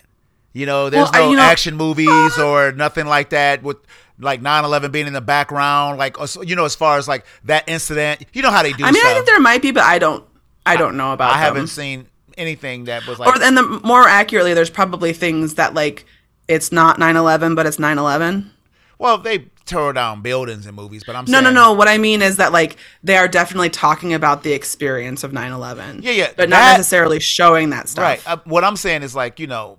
[0.53, 3.77] You know, there's Well, no you know- action movies uh, or nothing like that with
[4.19, 5.99] like 9/11 being in the background.
[5.99, 8.85] Like you know, as far as like that incident, you know how they do.
[8.85, 10.25] I mean, I think there might be, but I don't.
[10.67, 11.31] I don't know about.
[11.31, 11.45] I them.
[11.45, 13.35] haven't seen anything that was like.
[13.35, 16.05] Or and the more accurately, there's probably things that like
[16.49, 18.51] it's not 9/11, but it's 9/11.
[18.99, 21.73] well, they tore down buildings in movies, but I'm No, saying, no, no.
[21.73, 26.03] What I mean is that like they are definitely talking about the experience of 9/11.
[26.03, 28.03] Yeah, yeah, But not that- necessarily showing that stuff.
[28.03, 28.21] Right.
[28.27, 29.79] Uh, what I'm saying is like you know,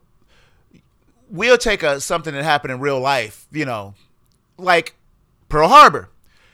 [1.30, 3.93] we'll take a something that happened in real life, you know,
[4.58, 4.95] like
[5.49, 6.10] Pearl Harbor,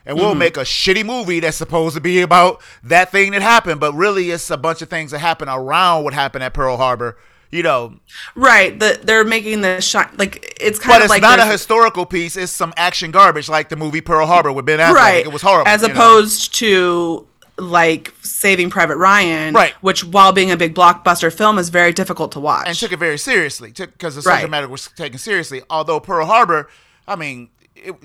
[0.06, 3.80] and we'll make a shitty movie that's supposed to be about that thing that happened,
[3.80, 7.18] but really it's a bunch of things that happen around what happened at Pearl Harbor.
[7.50, 7.94] You know,
[8.36, 8.78] Right.
[8.78, 12.06] The, they're making the shot like it's kind but of it's like not a historical
[12.06, 12.36] piece.
[12.36, 14.94] It's some action garbage, like the movie Pearl Harbor with Ben Affleck.
[14.94, 15.26] right.
[15.26, 15.68] It was horrible.
[15.68, 15.94] As you know?
[15.94, 17.26] opposed to
[17.58, 19.74] like Saving Private Ryan, Right.
[19.82, 22.68] Which, while being a big blockbuster film, is very difficult to watch.
[22.68, 24.50] and took it very seriously because the subject Right.
[24.50, 25.62] matter was taken seriously.
[25.70, 26.70] Although Pearl Harbor,
[27.08, 27.96] I mean, it,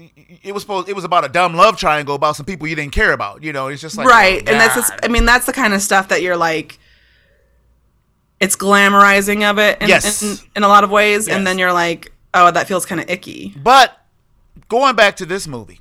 [0.42, 2.92] it was supposed it was about a dumb love triangle about some people you didn't
[2.92, 3.42] care about.
[3.42, 5.72] You know, it's just like right oh, and that's just, i mean that's the kind
[5.72, 6.78] of stuff that you're like
[8.42, 10.22] it's glamorizing of it in, Yes.
[10.22, 11.36] in, in a lot of ways Yes.
[11.36, 13.88] and then you're like oh that feels kind of icky But
[14.68, 15.80] going back to this movie,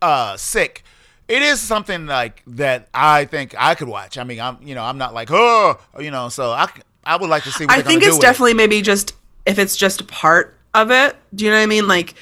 [0.00, 0.82] uh, sick.
[1.28, 2.88] It is something like that.
[2.94, 4.16] I think I could watch.
[4.16, 6.66] I mean, I'm you know I'm not like oh you know so I,
[7.04, 7.64] I would like to see.
[7.66, 8.28] What i think it's with it.
[8.28, 11.66] definitely maybe just if it's just a part of it do you know what i
[11.66, 12.14] mean like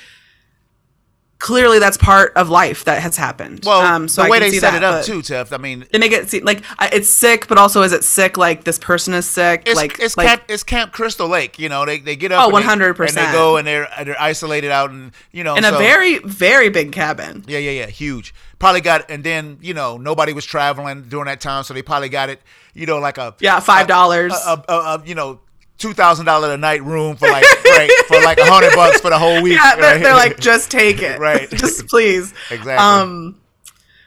[1.39, 4.71] clearly that's part of life that has happened well um so the way they set
[4.71, 5.53] that, it up too, Tiff.
[5.53, 8.65] I mean, they make it seem like it's sick but also is it sick like
[8.65, 11.59] this person is sick It's, like it's like camp it's Camp Crystal Lake.
[11.59, 12.51] You know, they, they get up.
[12.51, 13.09] Oh, and they- 100%.
[13.09, 16.69] And they go and they're they're isolated out and you know in a very very
[16.71, 18.35] big cabin Yeah, yeah, yeah, huge.
[18.59, 22.09] Probably got, and then you know nobody was traveling during that time, so they probably
[22.09, 22.41] got it,
[22.73, 25.41] you know, like a yeah five dollars a, a, a, a you know
[25.79, 27.45] two thousand dollar a night room for like
[27.77, 29.55] right, for like a hundred bucks for the whole week.
[29.55, 30.03] yeah, they're, right?
[30.03, 31.49] they're like, just take it, Right.
[31.51, 32.33] just please.
[32.51, 32.73] Exactly.
[32.75, 33.41] Um,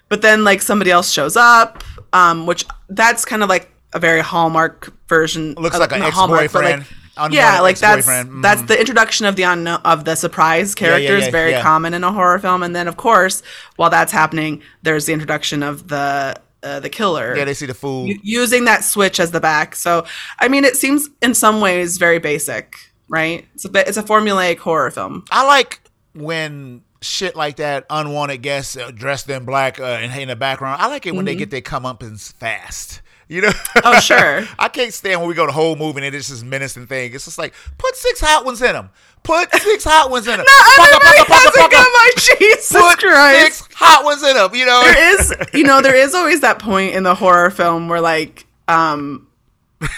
[0.09, 4.21] but then like somebody else shows up, um, which that's kind of like a very
[4.21, 5.53] hallmark version.
[5.55, 6.85] Looks of- like an ex-boyfriend,
[7.17, 8.07] unwanted yeah, like that's.
[8.07, 8.41] Mhm.
[8.41, 11.61] that's the introduction of the unknown of the surprise character is yeah, very yeah.
[11.61, 13.43] common in a horror film, and then of course
[13.75, 17.35] while that's happening, there's the introduction of the uh, the killer.
[17.37, 18.07] yeah, they see the food.
[18.09, 19.75] u- using that switch as the back.
[19.75, 20.05] So,
[20.39, 22.75] I mean, it seems in some ways very basic,
[23.09, 23.45] right?
[23.55, 25.25] It's a bit, it's a formulaic horror film.
[25.29, 25.81] I like
[26.13, 30.35] when shit like that, unwanted guests uh, dressed in black uh, and hate in the
[30.35, 30.81] background.
[30.81, 33.01] I like it when they get their comeuppance fast.
[33.31, 33.49] You know?
[33.49, 33.79] Mm-hmm.
[33.83, 34.47] Oh, sure.
[34.59, 37.13] I can't stand when we go the whole movie and it's just menacing thing.
[37.13, 38.89] It's just like put six hot ones in them.
[39.21, 40.47] Put six hot ones in them.
[40.79, 43.57] Everybody hasn't got my Jesus Put Christ.
[43.57, 44.55] six hot ones in them.
[44.55, 44.81] You know?
[44.83, 48.47] There is, you know, there is always that point in the horror film where like,
[48.67, 49.27] um,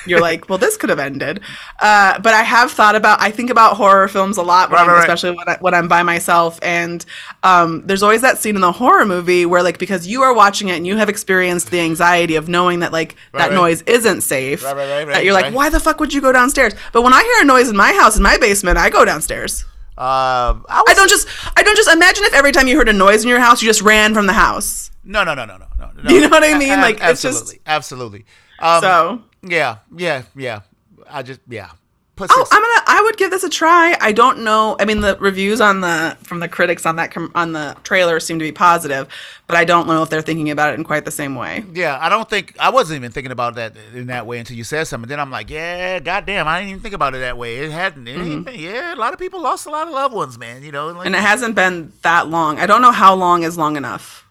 [0.05, 1.41] you're like, well, this could have ended.
[1.81, 4.99] Uh, but I have thought about, I think about horror films a lot, Right, right,
[4.99, 6.59] especially when, I, when I'm by myself.
[6.61, 7.03] And
[7.43, 10.67] um, there's always that scene in the horror movie where, like, because you are watching
[10.69, 14.61] it and you have experienced the anxiety of knowing that, like, that noise isn't safe,
[14.61, 16.73] that you're like, why the fuck would you go downstairs?
[16.93, 19.65] But when I hear a noise in my house, in my basement, I go downstairs.
[19.97, 22.93] Um, I, I don't just, I don't just imagine if every time you heard a
[22.93, 24.89] noise in your house, you just ran from the house.
[25.03, 25.91] No, no, no, no, no, no.
[26.03, 26.09] no.
[26.11, 26.79] You know what I mean?
[26.81, 28.25] Like, it's just- absolutely, absolutely.
[28.59, 29.23] Um, So.
[29.43, 30.61] Yeah, yeah, yeah.
[31.09, 31.71] I just yeah.
[32.15, 32.45] put Oh.
[32.51, 32.83] I'm gonna.
[32.87, 33.97] I would give this a try.
[33.99, 34.75] I don't know.
[34.79, 38.19] I mean, the reviews on the from the critics on that com- on the trailer
[38.19, 39.07] seem to be positive,
[39.47, 41.63] but I don't know if they're thinking about it in quite the same way.
[41.73, 44.63] yeah, I don't think I wasn't even thinking about that in that way until you
[44.63, 45.07] said something.
[45.09, 47.57] Then I'm like, yeah, goddamn, I didn't even think about it that way.
[47.57, 48.07] It hadn't.
[48.07, 50.61] It ain't been- yeah, a lot of people lost a lot of loved ones, man.
[50.63, 51.05] You know, like, Mm-hmm.
[51.07, 52.59] And it hasn't been that long.
[52.59, 54.27] I don't know how long is long enough,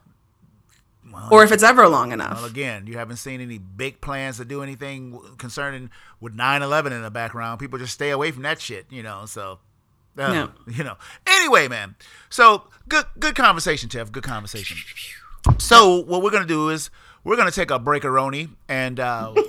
[1.30, 2.36] or if it's ever long enough.
[2.36, 7.02] Well, again, you haven't seen any big plans to do anything concerning with 9/11 in
[7.02, 7.58] the background.
[7.60, 9.24] People just stay away from that shit, you know.
[9.26, 9.58] So,
[10.18, 10.50] uh, No.
[10.66, 10.96] you know.
[11.26, 11.96] Anyway, man.
[12.28, 14.10] So good, good conversation, Tiff.
[14.12, 14.76] Good conversation.
[15.58, 16.90] So what we're gonna do is
[17.24, 19.32] we're gonna take a break, breakeroni, and uh,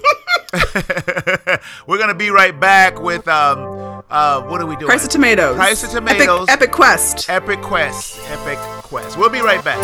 [1.87, 4.87] we're gonna be right back with um, uh, what are we doing?
[4.87, 5.55] Price of tomatoes.
[5.55, 6.47] Price of Epic- tomatoes.
[6.49, 7.29] Epic, Quest.
[7.29, 8.19] Epic Quest.
[8.29, 8.59] Epic
[8.91, 9.17] Quest.
[9.17, 9.79] We'll be right back.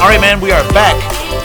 [0.00, 0.96] All right, man, we are back.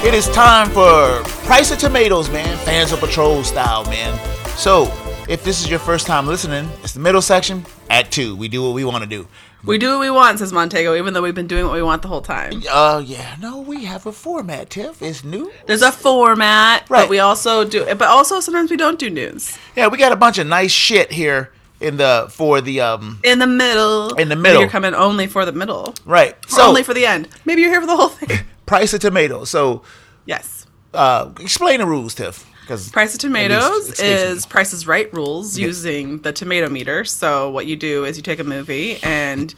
[0.05, 2.57] It is time for Price of Tomatoes, man.
[2.59, 4.17] Fans of Patrol style, man.
[4.55, 4.83] So,
[5.27, 7.65] if this is your first time listening, it's the middle section.
[7.89, 9.27] At two, we do what we want to do.
[9.65, 12.01] We do what we want, says Montego, even though we've been doing what we want
[12.03, 12.63] the whole time.
[12.71, 15.01] Uh, yeah, no, we have a format, Tiff.
[15.01, 15.51] It's new.
[15.65, 17.01] There's a format, Right.
[17.01, 17.83] but we also do.
[17.85, 21.11] But also sometimes we don't do news Yeah, we got a bunch of nice shit
[21.11, 24.13] here in the for the um in the middle.
[24.15, 24.61] In the Maybe middle.
[24.61, 25.93] you're coming only for the middle.
[26.05, 26.33] right.
[26.45, 27.27] Or So only for the end.
[27.45, 28.39] Maybe you're here for the whole thing.
[28.65, 29.49] price of tomatoes.
[29.49, 29.83] So
[30.25, 30.65] yes.
[30.93, 32.45] uh, explain the rules, Tiff.
[32.61, 34.07] Because Price of tomatoes me.
[34.07, 37.05] is Price is Right rules using the tomato meter.
[37.05, 39.53] So what you do is you take a movie and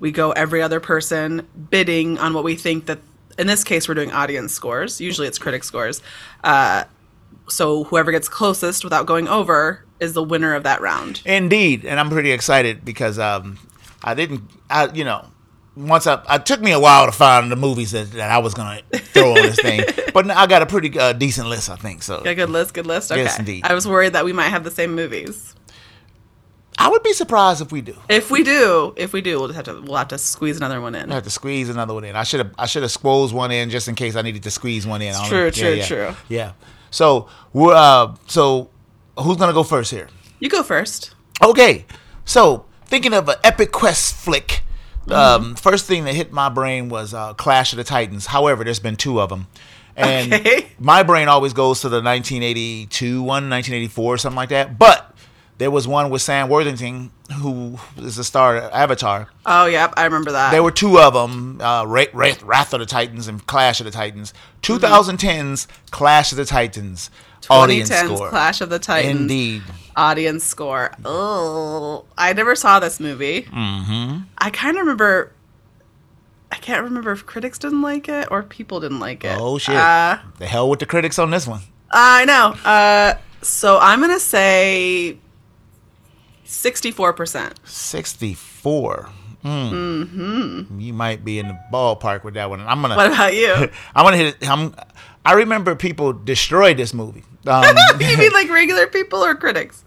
[0.00, 2.98] we go every other person bidding on what we think that.
[3.38, 4.98] In this case, we're doing audience scores.
[5.02, 6.00] Usually, it's critic scores.
[6.42, 6.84] Uh,
[7.50, 11.22] so whoever gets closest without going over is the winner of that round.
[11.24, 13.58] Indeed, and I'm pretty excited because um,
[14.02, 15.26] I didn't, I you know,
[15.76, 18.54] once I, it took me a while to find the movies that, that I was
[18.54, 19.82] gonna throw on this thing,
[20.14, 22.02] but I got a pretty uh, decent list, I think.
[22.02, 23.12] So Yeah, good list, good list.
[23.12, 23.22] Okay.
[23.22, 23.64] Yes, indeed.
[23.64, 25.54] I was worried that we might have the same movies.
[26.78, 27.96] I would be surprised if we do.
[28.08, 30.80] If we do, if we do, we'll just have to we'll have to squeeze another
[30.80, 31.10] one in.
[31.10, 32.16] I have to squeeze another one in.
[32.16, 34.50] I should have, I should have squeezed one in just in case I needed to
[34.50, 35.14] squeeze one in.
[35.24, 35.86] True, true, yeah, yeah.
[35.86, 36.16] true.
[36.28, 36.52] Yeah.
[36.90, 38.70] So we're, uh, so
[39.18, 40.08] who's gonna go first here?
[40.40, 41.14] You go first.
[41.42, 41.84] Okay,
[42.24, 44.62] so thinking of an epic quest flick,
[45.06, 45.12] Mm-hmm.
[45.12, 48.26] um, first thing that hit my brain was uh, Clash of the Titans.
[48.26, 49.46] However, there's been two of them,
[49.94, 50.66] and Okay.
[50.80, 54.76] my brain always goes to the 1982 one, 1984, or something like that.
[54.80, 55.14] But
[55.58, 59.28] there was one with Sam Worthington, who is the star of Avatar.
[59.46, 60.50] Oh, yep, I remember that.
[60.50, 63.84] There were two of them, uh, Wrath, Wrath, Wrath of the Titans and Clash of
[63.86, 64.34] the Titans.
[64.62, 67.10] 2010's Clash of the Titans
[67.50, 68.28] audience 2010's score.
[68.28, 69.62] Clash of the Titans Indeed.
[69.96, 70.92] audience score.
[71.04, 73.42] Oh, I never saw this movie.
[73.42, 74.22] Mm-hmm.
[74.38, 75.32] I kind of remember.
[76.52, 79.36] I can't remember if critics didn't like it or people didn't like it.
[79.38, 79.74] Oh shit!
[79.76, 81.60] Uh, the hell with the critics on this one.
[81.90, 82.54] I know.
[82.64, 85.18] Uh, so I'm gonna say
[86.44, 87.58] sixty-four percent.
[89.42, 89.50] 64.
[89.50, 90.80] Mm-hmm.
[90.80, 92.60] You might be in the ballpark with that one.
[92.60, 92.96] I'm gonna.
[92.96, 93.52] What about you?
[93.94, 94.48] I'm gonna hit it.
[94.48, 94.74] I'm,
[95.24, 97.24] I remember people destroyed this movie.
[97.48, 99.84] Um, you mean like regular people or critics?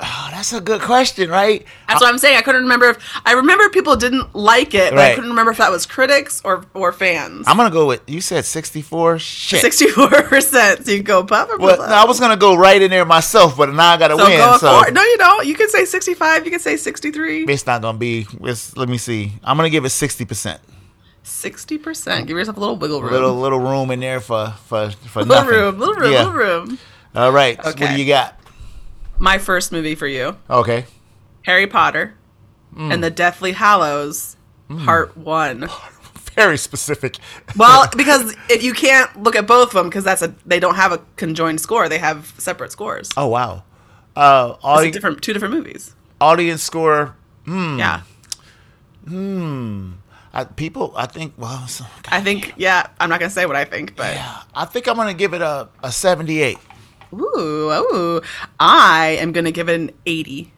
[0.00, 1.64] Oh, that's a good question, right?
[1.88, 2.36] That's what I'm saying.
[2.36, 5.58] I couldn't remember if I remember people didn't like it, but I couldn't remember if
[5.58, 7.46] that was critics or or fans.
[7.48, 9.18] I'm gonna go with you said 64.
[9.18, 9.60] Shit.
[9.60, 10.86] Sixty-four percent.
[10.86, 13.04] So you go pop or Well, pull no, I was gonna go right in there
[13.04, 14.38] myself, but now I gotta So win.
[14.38, 15.46] go so No, you don't.
[15.46, 16.44] You can say sixty-five.
[16.44, 17.44] You can say sixty-three.
[17.44, 18.26] it's not gonna be.
[18.42, 19.32] It's, let me see.
[19.42, 20.60] I'm gonna give it 60 percent.
[21.22, 22.26] Sixty percent.
[22.26, 23.12] Give yourself a little wiggle room.
[23.12, 25.50] Little little room in there for for for little nothing.
[25.58, 25.78] room.
[25.78, 26.12] Little room.
[26.12, 26.18] Yeah.
[26.24, 26.78] Little room.
[27.14, 27.56] All right.
[27.62, 28.34] So what do you got?
[29.18, 30.86] My first movie for you: Okay.
[31.42, 32.14] Harry Potter
[32.76, 32.92] Mm.
[32.92, 34.36] and the Deathly Hallows,
[34.84, 35.68] Part One.
[36.34, 37.16] Very specific.
[37.56, 40.74] Well, because if you can't look at both of them, because that's a they don't
[40.76, 43.08] have a conjoined score; they have separate scores.
[43.16, 43.64] Oh wow.
[44.14, 45.94] Uh, audi- different, two different movies.
[46.20, 47.14] audience score.
[47.46, 47.78] Hmm.
[47.78, 48.02] Yeah,
[50.34, 51.34] I, people, I think.
[51.38, 52.52] Well, so- I think.
[52.56, 55.32] Yeah, I'm not gonna say what I think, but yeah, I think I'm gonna give
[55.34, 56.58] it a, a 78.
[57.12, 58.20] Ooh, ooh,
[58.60, 60.52] I am gonna give it an 80,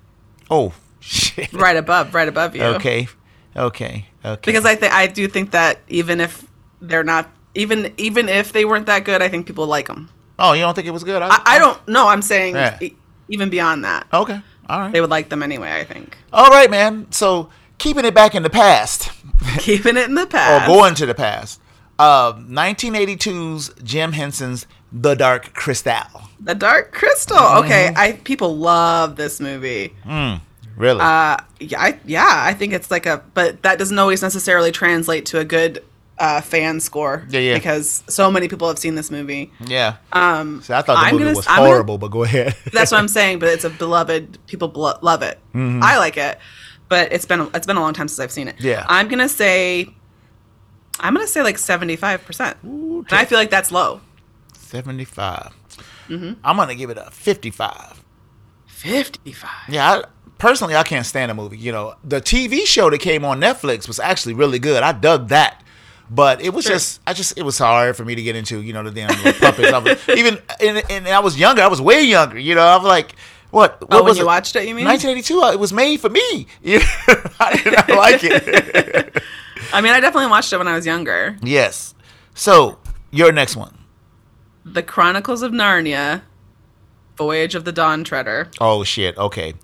[0.50, 1.52] Oh shit.
[1.52, 2.62] right above, right above you.
[2.62, 3.08] Okay.
[3.56, 4.06] Okay.
[4.24, 4.40] Okay.
[4.52, 6.46] because I think I do think that even if
[6.80, 10.08] they're not even even if they weren't that good, I think people like them.
[10.38, 11.20] oh, you don't think it was good?
[11.22, 12.06] I, I don't know.
[12.08, 12.78] I'm saying Yeah.
[12.80, 12.94] e-
[13.28, 14.40] even beyond that, Okay.
[14.68, 14.92] All right.
[14.92, 15.72] they would like them anyway.
[15.80, 17.10] I think All right, man.
[17.12, 19.10] So keeping it back in the past,
[19.58, 20.64] keeping it in the past.
[20.68, 21.60] or going to the past.
[21.98, 26.02] Uh, 1982's Jim Henson's The Dark Crystal.
[26.40, 27.36] The Dark Crystal.
[27.36, 27.64] Mm-hmm.
[27.64, 29.94] Okay, I people love this movie.
[30.76, 31.00] Really?
[31.00, 35.26] Uh, yeah, I, yeah, I think it's like a, but that doesn't always necessarily translate
[35.26, 35.84] to a good
[36.18, 37.26] uh, fan score.
[37.28, 37.54] Yeah, yeah.
[37.54, 39.52] Because so many people have seen this movie.
[39.66, 39.96] Yeah.
[40.12, 42.56] Um, See, I thought the I'm movie gonna- was I'm gonna- horrible, but go ahead.
[42.72, 43.40] that's what I'm saying.
[43.40, 44.38] But it's a beloved.
[44.46, 45.38] People blo- love it.
[45.54, 46.38] I like it,
[46.88, 48.56] but it's been it's been a long time since I've seen it.
[48.58, 48.86] Yeah.
[48.88, 49.88] I'm gonna say.
[50.98, 54.00] I'm gonna say like 75 percent, and I feel like that's low.
[54.70, 55.52] 75.
[56.08, 56.32] Mm-hmm.
[56.44, 58.02] I'm going to give it a 55.
[58.66, 59.50] 55.
[59.68, 60.04] Yeah, I,
[60.38, 61.58] personally, I can't stand a movie.
[61.58, 64.82] You know, the TV show that came on Netflix was actually really good.
[64.82, 65.62] I dug that.
[66.12, 66.74] But it was Sure.
[66.74, 69.10] just, I just, it was hard for me to get into, you know, the damn
[69.34, 69.72] puppets.
[69.72, 71.62] I was, even, and, and I was younger.
[71.62, 72.36] I was way younger.
[72.38, 73.14] You know, I was like,
[73.50, 73.80] what?
[73.82, 74.26] what Oh, when was you it?
[74.26, 74.86] watched it, you mean?
[74.86, 75.40] 1982.
[75.40, 76.20] uh, It was made for me.
[77.38, 79.22] I did not like it.
[79.72, 81.36] I mean, I definitely watched it when I was younger.
[81.42, 81.94] yes.
[82.34, 82.78] So
[83.12, 83.76] your next one.
[84.72, 86.22] The Chronicles of Narnia,
[87.16, 88.50] Voyage of the Dawn Treader.
[88.60, 89.16] Oh shit.
[89.18, 89.54] Okay.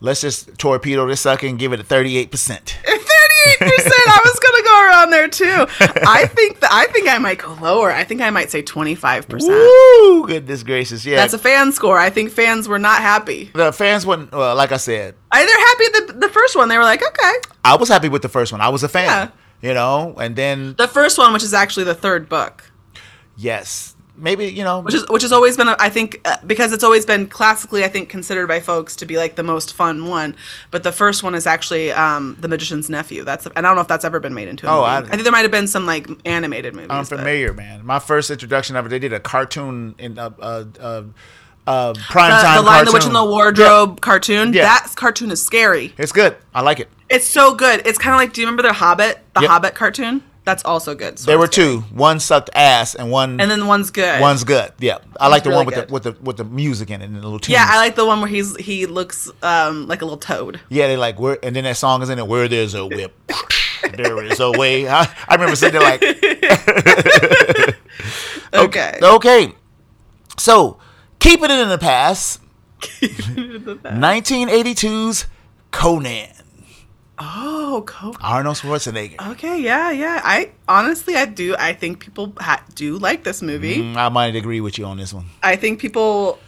[0.00, 2.30] Let's just torpedo this sucker and give it a 38%.
[2.30, 3.92] Thirty-eight percent.
[4.06, 5.66] I was gonna go around there too.
[6.06, 7.90] I think that I think I might go lower.
[7.90, 9.52] I think I might say twenty-five percent.
[9.52, 10.26] Woo!
[10.26, 11.04] Goodness gracious.
[11.04, 11.16] Yeah.
[11.16, 11.98] That's a fan score.
[11.98, 13.50] I think fans were not happy.
[13.54, 16.68] the fans wouldn't, well, like I said, I, they're happy the the first one.
[16.68, 17.32] They were like, okay.
[17.64, 18.60] I was happy with the first one.
[18.60, 19.06] I was a fan.
[19.06, 19.68] Yeah.
[19.68, 22.70] You know, and then The first one, which is actually the third book,
[23.36, 26.84] yes, maybe you know, which is which has always been, I think, uh, because it's
[26.84, 30.36] always been classically, I think, considered by folks to be like the most fun one.
[30.70, 33.24] But the first one is actually um, the Magician's Nephew.
[33.24, 34.66] That's and I don't know if that's ever been made into.
[34.66, 34.86] A Oh, movie.
[34.86, 36.90] I- I, think there might have been some like animated movies.
[36.90, 37.84] I'm but- familiar, man.
[37.84, 41.02] My first introduction of it, they did a cartoon in uh, uh, uh,
[41.66, 42.56] uh, prime The, time.
[42.56, 44.52] the Lion, the Witch, and the Wardrobe cartoon.
[44.52, 44.62] Yeah.
[44.64, 45.92] That cartoon is scary.
[45.98, 46.36] It's good.
[46.54, 46.88] I like it.
[47.08, 47.82] It's so good.
[47.86, 49.18] It's kind of like, do you remember the Hobbit?
[49.34, 49.50] The Yep.
[49.50, 50.22] Hobbit cartoon.
[50.50, 51.16] That's also good.
[51.20, 51.82] So There were two.
[51.94, 54.20] One sucked ass, and one and then one's good.
[54.20, 54.72] one's good.
[54.80, 55.88] Yeah, I like the really one with good.
[55.88, 57.52] the with the with the music in it and the little tunes.
[57.52, 60.58] yeah, I like the one where he's he looks um like a little toad.
[60.68, 62.26] Yeah, they like where, and then that song is in it.
[62.26, 63.14] Where there's a whip,
[63.96, 64.88] there is a way.
[64.88, 66.02] I, I remember sitting there like,
[68.52, 68.98] Okay.
[69.00, 69.54] okay.
[70.36, 70.78] So,
[71.20, 72.40] keeping it in the past,
[73.00, 75.26] 1982's
[75.70, 76.28] Conan,
[77.22, 78.16] Oh, cool.
[78.22, 79.30] Arnold Schwarzenegger.
[79.32, 80.20] Okay, yeah, yeah.
[80.24, 81.54] I honestly, I do.
[81.58, 83.76] I think people ha- do like this movie.
[83.76, 85.26] Mm, I might agree with you on this one.
[85.42, 86.38] I think people,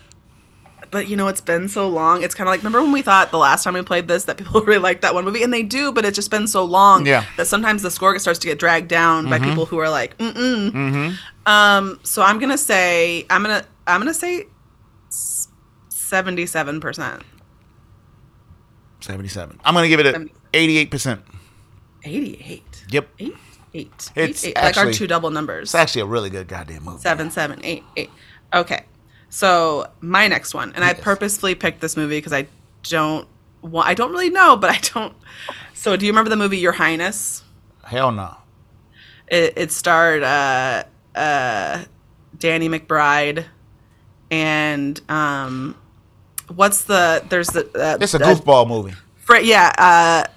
[0.90, 2.22] but you know, it's been so long.
[2.22, 4.36] It's kind of like remember when we thought the last time we played this that
[4.38, 7.04] people really liked that one movie, and they do, but it's just been so long
[7.04, 7.20] Yeah.
[7.22, 7.36] Mm-hmm.
[7.36, 10.32] that sometimes the score starts to get dragged down by people who are like, mm
[10.32, 10.70] mm.
[10.72, 14.46] mm Um, so I'm gonna say I'm gonna I'm gonna say
[15.90, 17.22] seventy-seven percent,
[19.00, 19.60] 77.
[19.64, 20.41] I'm gonna give it a 77.
[20.54, 21.22] 88 percent.
[22.04, 23.34] eighty-eight, Yep, eight,
[23.74, 24.62] eight, It's eight, eight.
[24.62, 25.68] like our two double numbers.
[25.68, 27.00] it's actually a really good goddamn movie.
[27.00, 28.10] Seven, seven, eight, eight.
[28.52, 28.84] Okay.
[29.30, 32.46] So my next one, and I purposefully picked this movie because I
[32.82, 33.26] don't
[33.62, 33.88] want.
[33.88, 35.14] I don't really know, but I don't.
[35.74, 37.42] So do you remember the movie Your Highness?
[37.84, 38.36] Hell no.
[39.28, 40.84] It, it starred uh,
[41.14, 41.84] uh,
[42.38, 43.46] Danny McBride,
[44.30, 45.76] and um,
[46.54, 47.24] what's the?
[47.28, 47.64] There's the.
[47.74, 48.92] Uh, It's a goofball movie.
[49.16, 50.30] Fra- yeah, uh,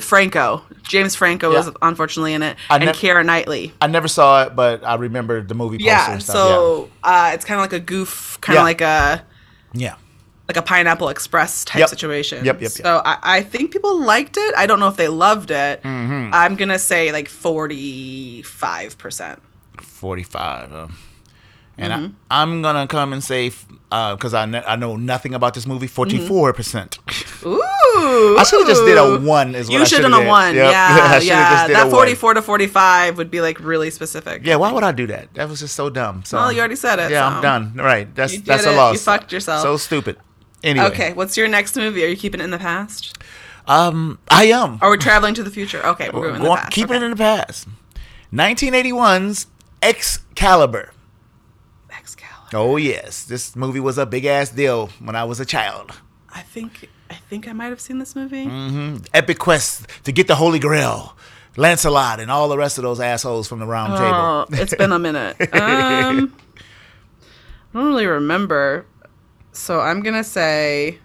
[0.00, 0.62] Franco.
[0.82, 1.58] James Franco Yeah.
[1.58, 3.72] was unfortunately in it, I and nev- Keira Knightley.
[3.80, 6.36] I never saw it, but I remember the movie poster Yeah, and stuff.
[6.36, 8.64] so uh, it's kind of like a goof, kind of Yeah.
[8.64, 9.24] like a
[9.72, 9.88] yeah.
[9.90, 9.94] yeah.
[10.48, 11.88] like a Pineapple Express type Yep.
[11.90, 12.44] situation.
[12.44, 12.70] Yep, yep, yep.
[12.70, 14.54] So I, I think people liked it.
[14.56, 15.82] I don't know if they loved it.
[15.82, 16.30] Mm-hmm.
[16.32, 19.40] I'm gonna say like 45 percent.
[19.80, 20.72] 45.
[20.72, 20.96] Um,
[21.76, 22.12] and Mm-hmm.
[22.30, 23.50] I, I'm going to come and say,
[23.90, 26.52] because I, kn- I know nothing about this movie, 44%.
[26.54, 26.98] percent
[27.44, 29.54] Ooh, I should have just did a one.
[29.54, 30.54] Is what You should shoulda done a one.
[30.54, 30.70] Yep.
[30.70, 31.18] Yeah, yeah.
[31.18, 31.90] just did a That one.
[31.90, 34.44] 44 to 45 would be like really specific.
[34.44, 35.34] Yeah, why would I do that?
[35.34, 36.24] That was just so dumb.
[36.24, 37.36] So Well, you already said it, Yeah, so.
[37.36, 37.74] I'm done.
[37.74, 38.12] Right.
[38.14, 38.72] That's that's it.
[38.72, 38.94] a loss.
[38.94, 39.62] You fucked yourself.
[39.62, 40.16] So stupid.
[40.62, 40.86] Anyway.
[40.86, 42.04] Okay, what's your next movie?
[42.04, 43.16] Are you keeping it in the past?
[43.66, 44.78] Um, I am.
[44.80, 45.84] Are we're traveling to the future?
[45.86, 46.72] Okay, we're going in the past.
[46.72, 47.04] keeping okay.
[47.04, 47.68] it in the past.
[48.32, 49.46] 1981's
[49.82, 50.92] Excalibur.
[51.90, 52.50] Excalibur.
[52.54, 55.92] Oh yes, this movie was a big ass deal when I was a child.
[56.34, 56.88] I think
[57.28, 58.46] think I might have seen this movie.
[58.46, 59.06] Mm.
[59.12, 61.16] Epic quest to get the Holy Grail,
[61.56, 64.62] Lancelot, and all the rest of those assholes from the round Oh, table.
[64.62, 65.36] it's been a minute.
[65.52, 66.34] Um,
[67.74, 68.86] I don't really remember.
[69.52, 70.98] So I'm gonna say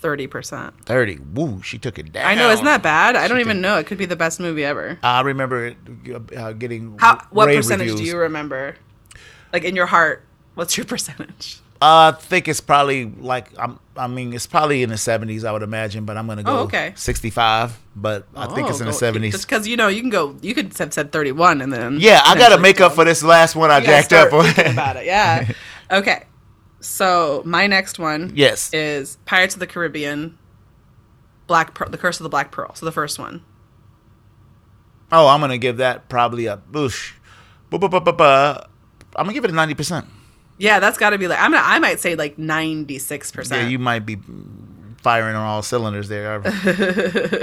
[0.00, 0.74] thirty percent.
[0.84, 1.18] Thirty.
[1.32, 2.26] Woo, she took it down.
[2.26, 3.16] I know, isn't that bad?
[3.16, 3.78] I don't even know.
[3.78, 4.98] It could be the best movie ever.
[5.02, 5.76] I remember it,
[6.36, 7.26] uh, getting How?
[7.30, 8.00] What percentage reviews.
[8.00, 8.76] do you remember?
[9.52, 10.22] Like in your heart,
[10.54, 11.60] what's your percentage?
[11.82, 13.78] Uh, I think it's probably like I'm.
[13.96, 16.04] I mean, it's probably in the seventies, I would imagine.
[16.04, 16.92] But I'm gonna go Oh, okay.
[16.96, 17.78] sixty-five.
[17.94, 19.32] But I think it's Oh, in the seventies.
[19.32, 20.36] Just because you know, you can go.
[20.40, 23.56] You could have said thirty-one, and then Yeah, I gotta make up for this last
[23.56, 24.30] one I jacked up.
[24.30, 25.06] thinking about it.
[25.06, 25.50] Yeah.
[25.90, 26.24] Okay.
[26.80, 28.32] So my next one.
[28.34, 28.74] Yes.
[28.74, 30.36] Is Pirates of the Caribbean.
[31.46, 32.74] Black Pearl, The Curse of the Black Pearl.
[32.74, 33.44] So the first one.
[35.12, 37.12] Oh, I'm gonna give that probably a boosh.
[37.72, 37.78] I'm
[39.16, 40.06] gonna give it a ninety percent.
[40.58, 41.52] Yeah, that's got to be like I'm.
[41.52, 43.62] Gonna, I might say like ninety six percent.
[43.62, 44.16] Yeah, you might be
[44.98, 46.42] firing on all cylinders there.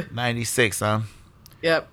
[0.12, 1.02] ninety six, huh?
[1.62, 1.90] Yep.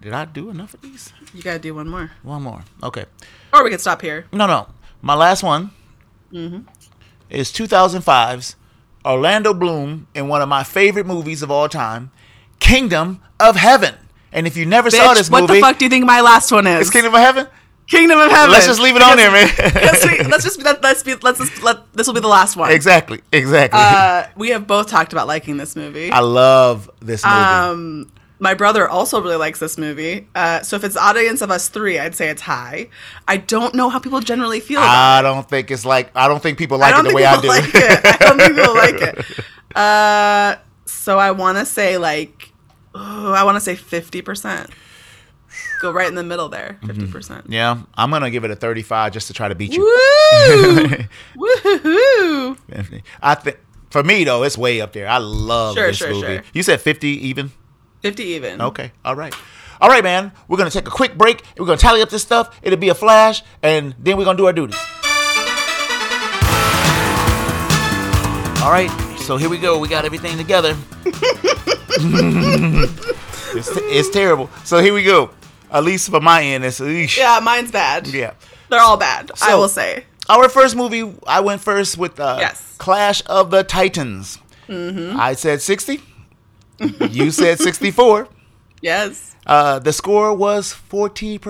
[0.00, 1.12] Did I do enough of these?
[1.34, 2.64] You gotta do one more, One more.
[2.82, 3.04] Okay.
[3.52, 4.26] or we can stop here.
[4.32, 4.68] No, no.
[5.02, 5.70] My last one
[6.32, 6.60] mm-hmm.
[7.28, 8.56] is 2005's
[9.04, 12.10] Orlando Bloom in one of my favorite movies of all time,
[12.60, 13.94] Kingdom of Heaven.
[14.32, 16.22] And if you never saw this what movie, what the fuck do you think my
[16.22, 16.82] last one is?
[16.82, 17.46] it's Kingdom of Heaven.
[17.90, 18.50] Kingdom of Heaven.
[18.52, 19.50] Let's just leave it on there, man.
[19.74, 22.56] let's, we- let's just let, let's be let's just let this will be the last
[22.56, 22.70] one.
[22.70, 23.80] exactly, exactly.
[23.82, 26.10] Uh, we have both talked about liking this movie.
[26.10, 27.34] I love this movie.
[27.36, 30.26] Um, my brother also really likes this movie.
[30.34, 32.88] Uh, so if it's audience of us three, I'd say it's high.
[33.28, 36.42] I don't know how people generally feel about I don't think it's like I don't
[36.42, 36.80] think people it.
[36.80, 37.48] Like it the way I do.
[37.48, 38.00] like it.
[38.04, 39.44] I don't think people like it.
[39.72, 42.52] Uh, so I want to say like,
[42.92, 44.68] oh, I want to say fifty percent.
[45.80, 46.86] Go right in the middle there, Mm-hmm.
[46.86, 47.44] 50 percent.
[47.48, 49.80] yeah, I'm gonna give it a 35 just to try to beat you.
[49.82, 50.86] Woo!
[51.36, 52.56] Woohoo!
[53.22, 53.58] I think
[53.90, 55.08] for me though, it's way up there.
[55.08, 56.26] I love Sure, this sure, movie.
[56.36, 56.42] sure.
[56.52, 57.50] You said 50 even.
[58.02, 58.60] Fifty even.
[58.62, 58.92] Okay.
[59.04, 59.34] All right.
[59.80, 60.32] All right, man.
[60.48, 61.42] We're gonna take a quick break.
[61.58, 62.58] We're gonna tally up this stuff.
[62.62, 64.78] It'll be a flash, and then we're gonna do our duties.
[68.62, 68.90] All right.
[69.20, 69.78] So here we go.
[69.78, 70.76] We got everything together.
[73.54, 74.50] it's, it's terrible.
[74.64, 75.30] So here we go.
[75.70, 77.16] At least for my end, it's eesh.
[77.16, 78.06] Yeah, mine's bad.
[78.08, 78.32] yeah.
[78.68, 79.30] They're all bad.
[79.42, 80.04] I will say.
[80.28, 82.76] Our first movie, I went first with uh, Yes.
[82.78, 84.38] Clash of the Titans.
[84.68, 86.00] I said 60.
[87.10, 88.28] you said 64.
[88.80, 89.34] Yes.
[89.46, 91.40] Uh, the score was 40%.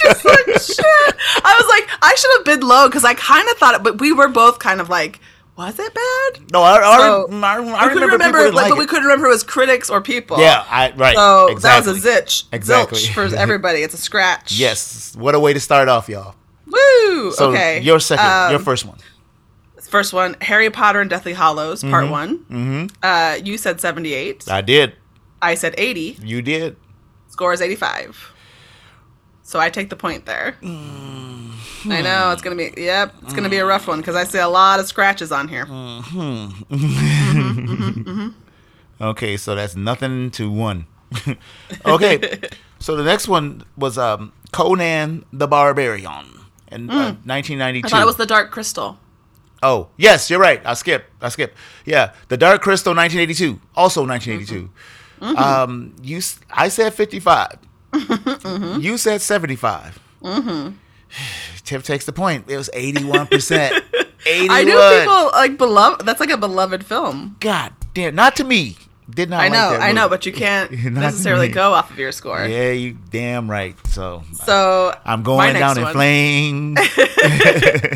[0.00, 1.16] Just like shit.
[1.44, 4.00] I was like, I should have been low because I kind of thought it, but
[4.00, 5.18] we were both kind of like,
[5.56, 6.52] was it bad?
[6.52, 9.04] no, I, I, So, I, I we remember, couldn't remember, like, like but we couldn't
[9.04, 10.38] remember if it was critics or people.
[10.38, 11.16] Yeah, I, right.
[11.16, 11.92] So exactly.
[11.92, 12.44] that was a zitch.
[12.52, 12.98] Exactly.
[12.98, 13.80] Zilch for everybody.
[13.80, 14.58] It's a scratch.
[14.58, 15.16] Yes.
[15.16, 16.34] What a way to start off, y'all.
[16.66, 17.32] Woo.
[17.32, 17.80] So okay.
[17.80, 18.98] your second, Um, your first one.
[19.80, 22.38] First one, Harry Potter and Deathly Hallows, part one.
[22.38, 22.86] Mm-hmm.
[23.02, 24.50] Uh, you said 78.
[24.50, 24.94] I did.
[25.40, 26.18] I said 80.
[26.22, 26.76] You did.
[27.28, 28.32] Score is 85.
[29.42, 30.56] So I take the point there.
[30.60, 31.35] Mm-hmm.
[31.90, 34.38] I know it's gonna be yep, it's gonna be a rough one because I see
[34.38, 35.66] a lot of scratches on here.
[39.00, 40.86] Okay, so that's nothing to one.
[41.86, 42.40] okay,
[42.78, 46.26] so the next one was um, Conan the Barbarian
[46.72, 47.80] in uh, 1992.
[47.80, 47.86] Hmm.
[47.86, 48.98] I thought it was the Dark Crystal.
[49.62, 50.60] Oh, yes, you're right.
[50.64, 51.10] I skipped.
[51.20, 51.56] I skipped.
[51.84, 54.70] Yeah, The Dark Crystal, 1982, also 1982.
[55.20, 55.38] Mm-hmm.
[55.38, 56.20] Um, you,
[56.50, 57.58] I said 55.
[57.96, 58.80] Mm-hmm.
[58.80, 59.98] You said 75.
[61.66, 62.46] Tiff takes the point.
[62.48, 63.84] It was 81 percent.
[64.24, 64.50] 81.
[64.56, 66.06] I knew people like beloved.
[66.06, 67.36] That's like a beloved film.
[67.40, 68.76] God damn, not to me.
[69.08, 69.40] Did not.
[69.40, 72.44] I like know, that I know, but you can't necessarily go off of your score.
[72.44, 73.76] Yeah, you damn right.
[73.86, 76.78] So So I'm my going down in flames.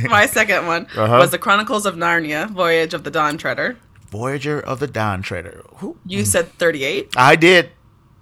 [0.08, 1.18] My second one Uh-huh.
[1.18, 3.76] was the Chronicles of Narnia: Voyage of the Dawn Treader.
[4.10, 5.62] Voyager of the Dawn Treader.
[5.76, 5.96] Who?
[6.06, 7.10] You said 38.
[7.16, 7.70] I did.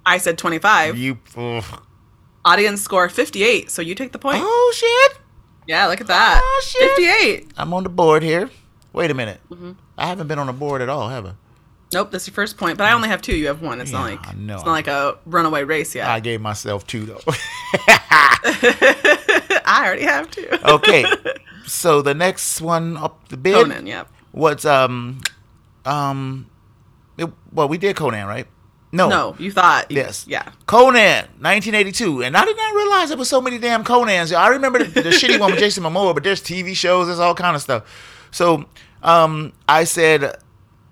[0.05, 0.97] I said 25.
[0.99, 1.19] You.
[1.37, 1.65] ugh.
[2.45, 3.71] Audience score 58.
[3.71, 4.41] So you take the point.
[4.43, 5.21] Oh shit!
[5.69, 6.41] Yeah, look at that.
[6.43, 6.91] Oh, shit.
[6.97, 7.53] 58.
[7.59, 8.51] I'm on the board here.
[8.95, 9.39] Wait a minute.
[9.51, 9.73] Mm-hmm.
[9.99, 11.33] I haven't been on a board at all, have I?
[11.93, 12.79] Nope, that's your first point.
[12.79, 13.37] But I only have two.
[13.37, 13.81] You have one.
[13.81, 14.57] It's not like I know.
[14.57, 16.09] it's not like a runaway race yet.
[16.09, 17.21] I gave myself two though.
[19.67, 20.49] I already have two.
[20.65, 21.05] okay.
[21.67, 23.87] So the next one up the bid Conan.
[23.87, 24.09] Yep.
[24.33, 25.21] was um
[25.85, 26.49] um
[27.19, 28.47] it, well we did Conan, right?
[28.91, 29.09] No.
[29.09, 29.91] No, you thought.
[29.91, 30.25] Yes.
[30.27, 30.51] Yeah.
[30.67, 34.35] Conan, 1982, and I did not realize there was so many damn Conans.
[34.35, 37.35] I remember the, the shitty one with Jason Momoa, but there's TV shows, there's all
[37.35, 37.85] kind of stuff.
[38.31, 38.65] So,
[39.03, 40.37] um, I said,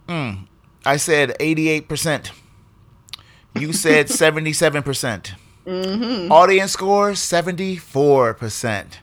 [0.08, 0.46] mm,
[0.84, 2.32] I said 88 percent.
[3.54, 5.34] You said 77 percent.
[5.66, 6.30] Mm-hmm.
[6.30, 9.00] Audience score 74 percent.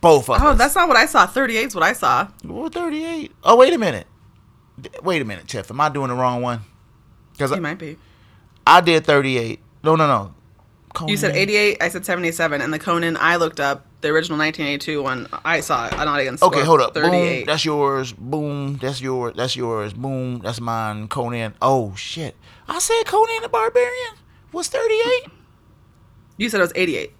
[0.00, 0.58] Both of Oh, us.
[0.58, 1.26] that's not what I saw.
[1.26, 2.28] 38 is what I saw.
[2.44, 3.32] Well, 38.
[3.44, 4.06] Oh, wait a minute.
[5.02, 5.70] Wait a minute, Tiff.
[5.70, 6.60] Am I doing the wrong one?
[7.32, 7.96] Because You might be.
[8.66, 9.60] I did 38.
[9.84, 10.34] No, no, no.
[11.06, 11.82] You said 88.
[11.82, 12.60] I said 77.
[12.60, 16.54] And the Conan I looked up, the original 1982 one, I saw an audience score.
[16.54, 16.94] Okay, hold up.
[16.94, 17.10] 38.
[17.10, 18.12] Boom, that's yours.
[18.12, 19.34] Boom, that's yours.
[19.36, 19.92] That's yours.
[19.92, 21.08] Boom, that's mine.
[21.08, 21.54] Conan.
[21.60, 22.34] Oh shit!
[22.68, 24.14] I said Conan the Barbarian
[24.52, 25.30] was thirty-eight.
[26.38, 27.12] You said it was 88.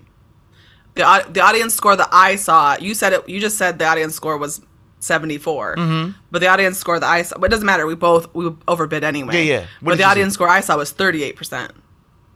[0.94, 3.28] The the audience score that I saw, you said it.
[3.28, 4.60] You just said the audience score was
[5.06, 5.76] 74.
[5.76, 6.10] Mm-hmm.
[6.30, 7.86] But the audience score that I saw, but it doesn't matter.
[7.86, 9.34] We both we overbid anyway.
[9.44, 9.60] Yeah, yeah.
[9.80, 10.34] What But the audience see?
[10.34, 11.36] score I saw was 38.
[11.36, 11.72] percent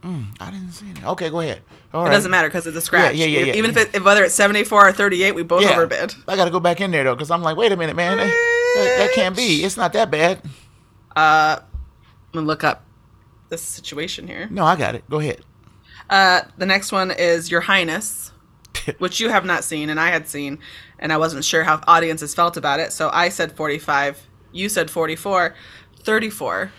[0.03, 1.05] I didn't see it.
[1.05, 1.61] Okay, go ahead.
[1.93, 2.13] All It right.
[2.13, 3.15] doesn't matter because it's a scratch.
[3.17, 3.55] Yeah, yeah, yeah, yeah.
[3.57, 5.73] Even if it, if whether it's 74 or 38, we both Yeah.
[5.73, 6.15] overbid.
[6.27, 8.17] I got to go back in there though, because I'm like, wait a minute, man.
[8.17, 8.27] That,
[8.77, 9.63] that, that can't be.
[9.63, 10.41] It's not that bad.
[11.17, 11.61] I'm
[12.33, 12.85] gonna look up
[13.51, 14.49] this situation here.
[14.51, 15.05] No, I got it.
[15.11, 15.41] Go ahead.
[16.09, 18.30] Uh, the next one is Your Highness,
[18.99, 20.59] which you have not seen, and I had seen,
[20.99, 22.93] and I wasn't sure how audiences felt about it.
[22.93, 24.27] So I said 45.
[24.53, 25.55] You said 44.
[26.03, 26.73] 34.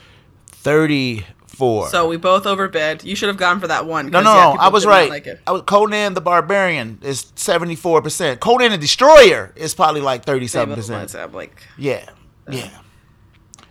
[0.47, 1.89] 34.
[1.89, 3.03] So we both overbid.
[3.03, 4.07] You should have gone for that one.
[4.07, 4.59] no, no, yeah, no.
[4.59, 5.09] I was right.
[5.09, 5.27] Like.
[5.47, 8.39] I was Conan the Barbarian is 74%.
[8.39, 10.89] Conan the Destroyer is probably like 37%.
[10.89, 12.09] ones I'm like, Yeah.
[12.49, 12.69] Yeah.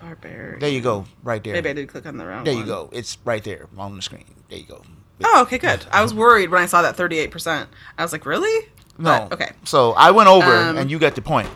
[0.00, 0.60] barbarian.
[0.60, 1.06] There you go.
[1.22, 1.54] Right there.
[1.54, 2.62] Maybe I did click on the wrong There one.
[2.62, 2.90] you go.
[2.92, 4.24] It's right there on the screen.
[4.48, 4.82] There you go.
[5.24, 5.84] Oh, okay, good.
[5.92, 7.66] I was worried when I saw that 38%.
[7.98, 8.68] I was like, really?
[8.98, 9.26] No.
[9.28, 9.52] But, okay.
[9.64, 11.48] So I went over Um, and you got the point.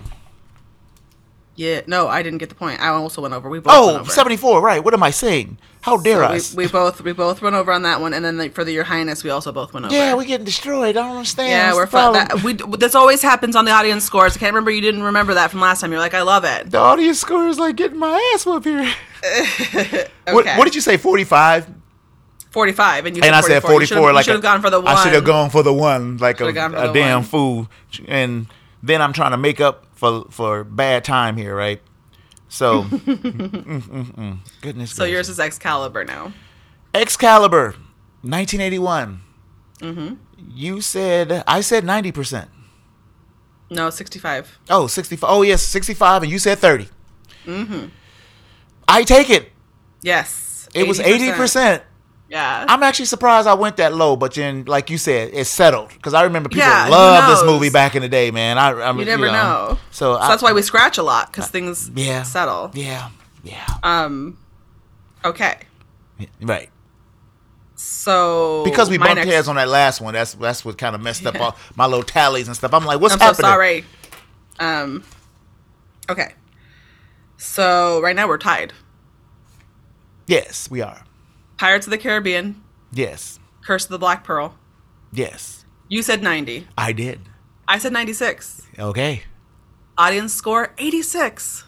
[1.56, 2.80] Yeah, no, I didn't get the point.
[2.80, 3.48] I also went over.
[3.48, 4.10] We both Oh, over.
[4.10, 4.60] 74.
[4.60, 4.82] Right.
[4.82, 5.58] What am I saying?
[5.82, 6.38] How dare I?
[6.38, 8.64] So we, we both we both went over on that one, and then like, for
[8.64, 9.94] the Your Highness, we also both went over.
[9.94, 10.96] yeah, we're getting destroyed.
[10.96, 11.50] I don't understand.
[11.50, 12.12] yeah, What's we're the fun.
[12.14, 14.34] That, we this always happens on the audience scores.
[14.34, 15.92] I can't remember you didn't remember that from last time.
[15.92, 16.70] You're like, I love it.
[16.70, 18.92] the audience score is like getting my ass up here.
[19.22, 20.08] Okay.
[20.32, 20.96] What, what did you say?
[20.96, 21.68] 45?
[22.54, 23.80] 45, and you And I said 44.
[23.80, 24.96] You 44 like should have gone for the one.
[24.96, 27.22] I should have gone for the one like a, Should've a damn one.
[27.24, 27.68] fool.
[28.06, 28.46] And
[28.80, 31.82] then I'm trying to make up for for bad time here, right?
[32.48, 34.38] So, mm, mm, mm.
[34.60, 34.92] goodness.
[34.92, 36.32] So yours is Excalibur now.
[36.94, 37.74] Excalibur,
[38.22, 39.20] 1981.
[39.80, 40.14] Mm-hmm.
[40.54, 42.50] You said I said 90 percent.
[43.68, 44.60] No, 65.
[44.70, 45.28] Oh, 65.
[45.28, 46.88] Oh yes, 65, and you said 30.
[47.46, 47.86] Mm-hmm.
[48.86, 49.50] I take it.
[50.02, 50.68] Yes.
[50.72, 51.82] It was 80 percent.
[52.34, 52.66] Yeah.
[52.68, 56.14] I'm actually surprised I went that low, but then, like you said, it's settled because
[56.14, 58.58] I remember people Yeah, loved this movie back in the day, man.
[58.58, 59.78] I, I you never know.
[59.92, 62.72] So, So I, that's why we scratch a lot because things yeah, settle.
[62.74, 63.10] Yeah,
[63.44, 64.36] yeah, Um.
[65.24, 65.58] Okay.
[66.42, 66.70] right.
[67.76, 70.14] So Because we bumped next- heads on that last one.
[70.14, 72.74] That's that's what kind of messed up all my little tallies and stuff.
[72.74, 73.44] I'm like, what's I'm so happening?
[73.44, 73.84] sorry.
[74.58, 75.04] Um.
[76.10, 76.34] Okay.
[77.36, 78.72] So right now we're tied.
[80.26, 81.04] Yes, we are.
[81.56, 84.56] Pirates of the Caribbean, Yes, Curse of the Black Pearl.
[85.12, 86.66] yes, You said 90.
[86.76, 87.20] I did.
[87.68, 88.62] I said 96.
[88.78, 89.22] Okay.
[89.96, 91.64] Audience score 86.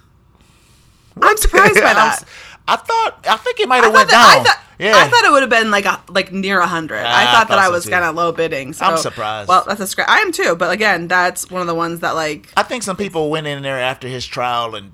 [1.22, 2.24] I'm surprised by that.
[2.68, 4.40] I thought I think it might have went that, down.
[4.40, 4.92] I, thought, yeah.
[4.96, 6.96] I thought it would have been like a, like near 100.
[6.98, 8.72] Ah, I I thought that I was kind of low bidding.
[8.72, 9.48] So, I'm surprised.
[9.48, 10.08] Well, that's a scratch.
[10.08, 10.56] I am too.
[10.56, 13.62] But again, that's one of the ones that like I think some people went in
[13.62, 14.92] there after his trial and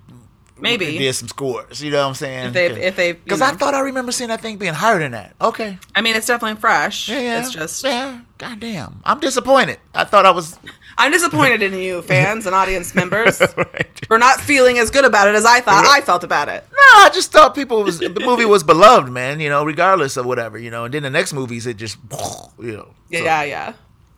[0.62, 0.98] Maybe.
[0.98, 1.82] did some scores.
[1.82, 2.46] You know what I'm saying?
[2.46, 5.12] if they if they because I thought I remember seeing that thing being higher than
[5.12, 5.34] that.
[5.40, 5.78] Okay.
[5.94, 7.08] I mean, it's definitely fresh.
[7.08, 7.40] Yeah, yeah.
[7.40, 8.20] It's just yeah.
[8.38, 9.00] Goddamn.
[9.04, 9.78] I'm disappointed.
[9.94, 10.58] I thought I was
[10.98, 14.06] I'm disappointed in you, fans and audience members, right.
[14.06, 16.64] for not feeling as good about it as I thought I felt about it.
[16.70, 19.40] No, I just thought people was the movie was beloved, man.
[19.40, 20.58] You know, regardless of whatever.
[20.58, 21.98] You know, and then the next movies it just
[22.58, 22.94] you know.
[23.08, 23.72] Yeah, so- yeah, yeah.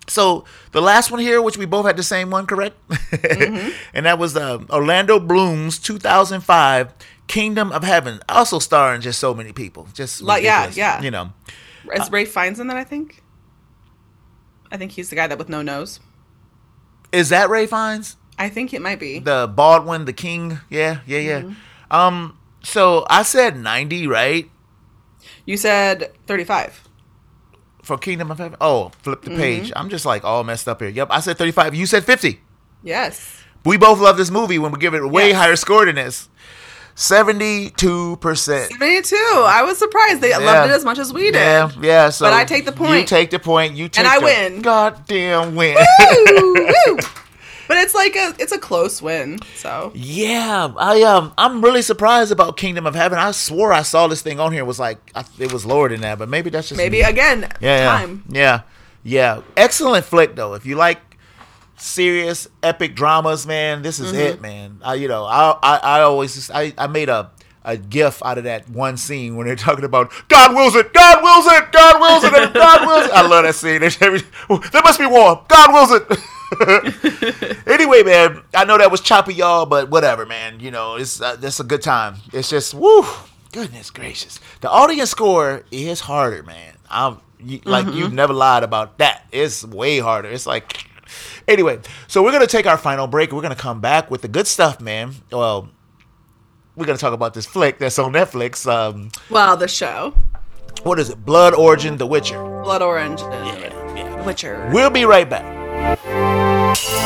[0.06, 2.76] So the last one here, which we both had the same one, correct?
[2.88, 3.70] Mm-hmm.
[3.94, 6.92] and that was uh, Orlando Bloom's 2005
[7.26, 9.88] Kingdom of Heaven, also starring just so many people.
[9.94, 11.00] Just Like, yeah, yeah.
[11.00, 11.32] You know,
[11.94, 12.76] Is Ralph Fiennes in that?
[12.76, 13.22] I think.
[14.70, 16.00] I think he's the guy that with no nose.
[17.12, 18.16] is that Ralph Fiennes?
[18.38, 19.20] I think it might be.
[19.20, 20.58] The Baldwin, the King?
[20.68, 21.40] Yeah, yeah, yeah.
[21.42, 21.96] Mm-hmm.
[21.96, 24.50] Um, so I said 90, right?
[25.46, 26.83] You said 35.
[27.84, 28.56] For Kingdom of Heaven.
[28.60, 29.30] Oh, flip Mm-hmm.
[29.34, 29.72] the page.
[29.76, 30.88] I'm just like all messed up here.
[30.90, 31.74] Yep, I said 35.
[31.74, 32.40] You said 50.
[32.82, 33.42] Yes.
[33.64, 35.36] We both love this movie when we give it a way Yes.
[35.36, 36.28] higher score than this.
[36.96, 38.78] 72%.
[38.80, 39.16] Me too.
[39.46, 41.34] I was surprised they loved it as much as we did.
[41.34, 42.10] Yeah, yeah.
[42.10, 43.00] So But I take the point.
[43.00, 43.74] You take the point.
[43.74, 44.62] You take And I the win.
[44.62, 45.76] Goddamn win.
[45.76, 46.54] Woo,
[46.86, 46.98] woo.
[47.68, 49.38] But it's like a it's a close win.
[49.56, 53.18] So yeah, I um, I'm really surprised about Kingdom of Heaven.
[53.18, 56.00] I swore I saw this thing on here was like I, it was lower than
[56.02, 57.02] that, but maybe that's just maybe me.
[57.04, 58.24] again yeah, time.
[58.28, 58.62] yeah,
[59.04, 59.42] yeah, yeah.
[59.56, 60.54] Excellent flick though.
[60.54, 61.00] If you like
[61.76, 64.20] serious epic dramas, man, this is Mm-hmm.
[64.20, 64.78] it, man.
[64.84, 67.30] I, you know, I I, I always just, I I made a.
[67.66, 71.22] A gif out of that one scene when they're talking about God wills it, God
[71.22, 73.12] wills it, God wills it, God wills it.
[73.12, 73.80] I love that scene.
[74.70, 75.42] There must be war.
[75.48, 76.02] God wills it.
[77.66, 80.60] anyway, man, I know that was choppy, y'all, but whatever, man.
[80.60, 82.16] You know, it's uh, a good time.
[82.32, 83.04] It's just woo,
[83.52, 84.40] goodness gracious.
[84.60, 86.76] The audience score is harder, man.
[86.90, 89.26] I'm you, like you've never lied about that.
[89.32, 90.28] It's way harder.
[90.28, 90.86] It's like
[91.48, 91.80] anyway.
[92.06, 93.32] So we're gonna take our final break.
[93.32, 95.14] We're gonna come back with the good stuff, man.
[95.32, 95.68] Well,
[96.76, 98.70] we're gonna talk about this flick that's on Netflix.
[98.70, 100.14] Um, Well, the show
[100.82, 101.24] what is it?
[101.24, 102.42] Blood Origin: The Witcher.
[102.62, 104.24] Blood Orange, uh, yeah.
[104.24, 104.68] Witcher.
[104.72, 106.23] We'll be right back.
[106.86, 106.96] All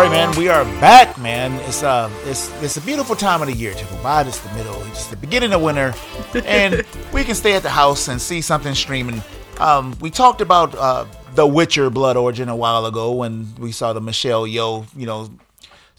[0.00, 0.36] right, man.
[0.36, 1.52] We are back, man.
[1.68, 4.26] It's uh, it's it's a beautiful time of the year, Tifflebot.
[4.26, 4.82] It's the middle.
[4.86, 5.94] It's the beginning of winter,
[6.44, 9.22] and we can stay at the house and see something streaming.
[9.58, 13.92] Um, we talked about uh, The Witcher: Blood Origin a while ago when we saw
[13.92, 15.30] the Michelle Yeoh, you know,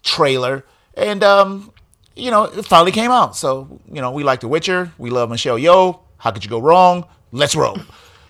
[0.02, 0.66] trailer,
[0.96, 1.72] and um,
[2.18, 3.38] you know, it finally came out.
[3.38, 4.92] So, you know, we like The Witcher.
[4.98, 6.00] We love Michelle Yeoh.
[6.18, 7.06] How could you go wrong?
[7.32, 7.78] Let's roll.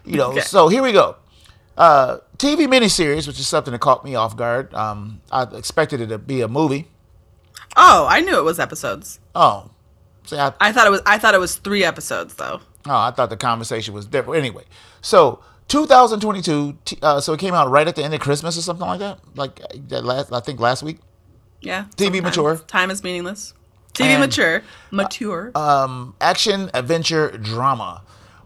[0.05, 0.41] You know, Okay.
[0.41, 1.15] so here we go.
[1.77, 4.73] Uh, TV miniseries, which is something that caught me off guard.
[4.73, 6.87] Um, I expected it to be a movie.
[7.75, 9.19] Oh, I knew it was episodes.
[9.33, 9.71] Oh,
[10.25, 11.01] see, I, I thought it was.
[11.05, 12.59] I thought it was three episodes though.
[12.85, 14.37] Oh, I thought the conversation was different.
[14.39, 14.63] Anyway,
[15.01, 16.77] so 2022.
[16.85, 18.99] t- Uh, so it came out right at the end of Christmas or something like
[18.99, 19.19] that.
[19.35, 20.99] Like uh, that last, I think last week.
[21.61, 21.85] Yeah.
[21.95, 22.23] TV sometimes.
[22.23, 22.57] mature.
[22.67, 23.53] Time is meaningless.
[23.93, 24.61] TV And- mature.
[24.91, 25.51] Mature.
[25.55, 28.01] Um, action adventure drama.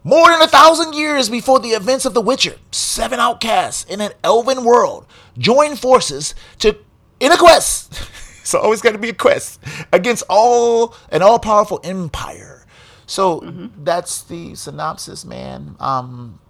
[0.08, 4.12] More than a thousand years before the events of The Witcher, seven outcasts in an
[4.24, 5.04] elven world
[5.36, 6.78] join forces to
[7.20, 7.92] in a quest.
[8.40, 9.60] it's always got to be a quest
[9.92, 12.64] against all an all-powerful empire.
[13.04, 15.76] So that's the synopsis, man.
[15.78, 16.40] Um,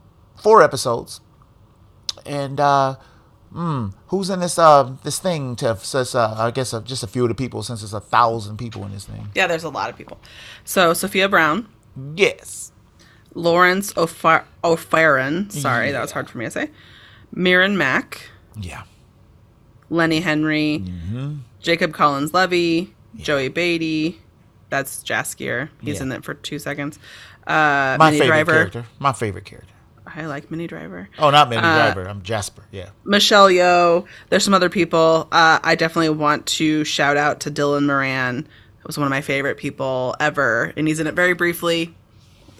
[0.40, 1.20] four episodes,
[2.24, 2.94] and uh,
[3.52, 5.56] mm, who's in this uh this thing?
[5.56, 7.98] Tiff says uh, I guess uh, just a few of the people since there's a
[8.00, 9.30] thousand people in this thing.
[9.34, 10.20] yeah, there's a lot of people.
[10.62, 11.66] So Sophia Brown,
[12.14, 12.70] Yes.
[13.39, 15.49] Lawrence O'Far- O'Farron.
[15.51, 16.70] Sorry, that was hard for me to say.
[17.32, 18.30] Mirren Mack,
[18.61, 18.82] Yeah.
[19.91, 21.34] Lenny Henry, Mm-hmm.
[21.61, 24.16] Jacob Collins Levy, Joey Batey.
[24.70, 25.70] That's Jaskier.
[25.80, 26.03] He's Yeah.
[26.03, 26.99] in it for two seconds.
[27.47, 28.53] Uh, My Minnie favorite Driver.
[28.53, 28.84] character.
[28.99, 29.72] My favorite character.
[30.07, 31.09] I like Minnie Driver.
[31.18, 32.09] Oh, not Minnie Uh, Driver.
[32.09, 32.62] I'm Jasper.
[32.70, 32.91] Yeah.
[33.05, 34.05] Michelle Yeoh.
[34.30, 35.28] There's some other people.
[35.32, 38.39] Uh, I definitely want to shout out to Dylan Moran.
[38.80, 41.95] It was one of my favorite people ever, and he's in it very briefly.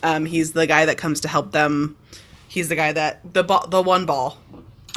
[0.03, 1.97] Um, he's the guy that comes to help them.
[2.49, 4.39] He's the guy that the ball, the one ball.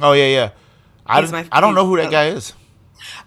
[0.01, 0.49] Oh yeah, yeah.
[1.05, 2.53] I my- I don't know who that guy is.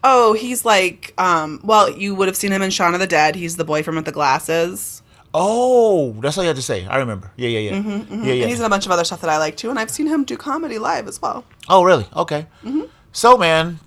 [0.04, 3.34] Oh, he's like, um, well, you would have seen him in Shaun of the Dead.
[3.34, 5.02] He's the boyfriend with the glasses.
[5.36, 6.86] Oh, that's all you had to say.
[6.86, 7.32] I remember.
[7.36, 7.70] Yeah, yeah, yeah.
[7.70, 7.98] Yeah, yeah.
[8.04, 9.70] Mm-hmm, And he's in a bunch of other stuff that I like too.
[9.70, 11.44] And I've seen him do comedy live as well.
[11.68, 12.06] Oh, really?
[12.14, 12.46] Okay.
[12.62, 12.82] Mm-hmm.
[13.12, 13.80] So, man,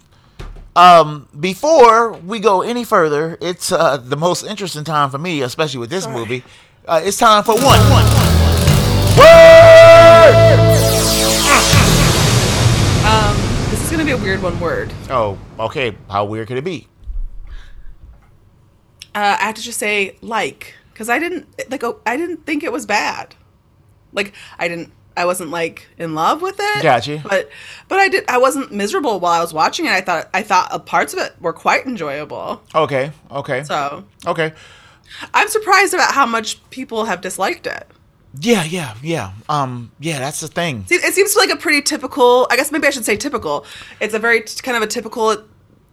[0.76, 5.80] um, before we go any further, it's uh, the most interesting time for me, especially
[5.80, 6.44] with this movie.
[6.88, 7.80] Uh, it's time for one.
[7.92, 8.06] One.
[9.18, 10.36] Word!
[13.06, 13.36] Um,
[13.70, 14.94] this is gonna be a weird one word.
[15.10, 15.98] Oh, okay.
[16.10, 16.88] How weird could it be?
[19.14, 21.84] Uh, I have to just say like, because I didn't like.
[21.84, 23.36] oh, I didn't think it was bad.
[24.14, 24.94] Like I didn't.
[25.18, 26.84] I wasn't like in love with it.
[26.84, 27.22] Gotcha.
[27.28, 27.50] But
[27.90, 28.24] but I did.
[28.30, 29.92] I wasn't miserable while I was watching it.
[29.92, 32.62] I thought I thought uh, parts of it were quite enjoyable.
[32.74, 33.12] Okay.
[33.30, 33.64] Okay.
[33.64, 34.54] So Okay.
[35.34, 37.88] I'm surprised about how much people have disliked it.
[38.40, 39.32] Yeah, yeah, yeah.
[39.50, 40.86] Um, yeah, that's the thing.
[40.88, 42.48] See, It seems like a pretty typical.
[42.52, 43.66] I guess maybe I should say typical.
[44.00, 45.44] It's a very t- kind of a typical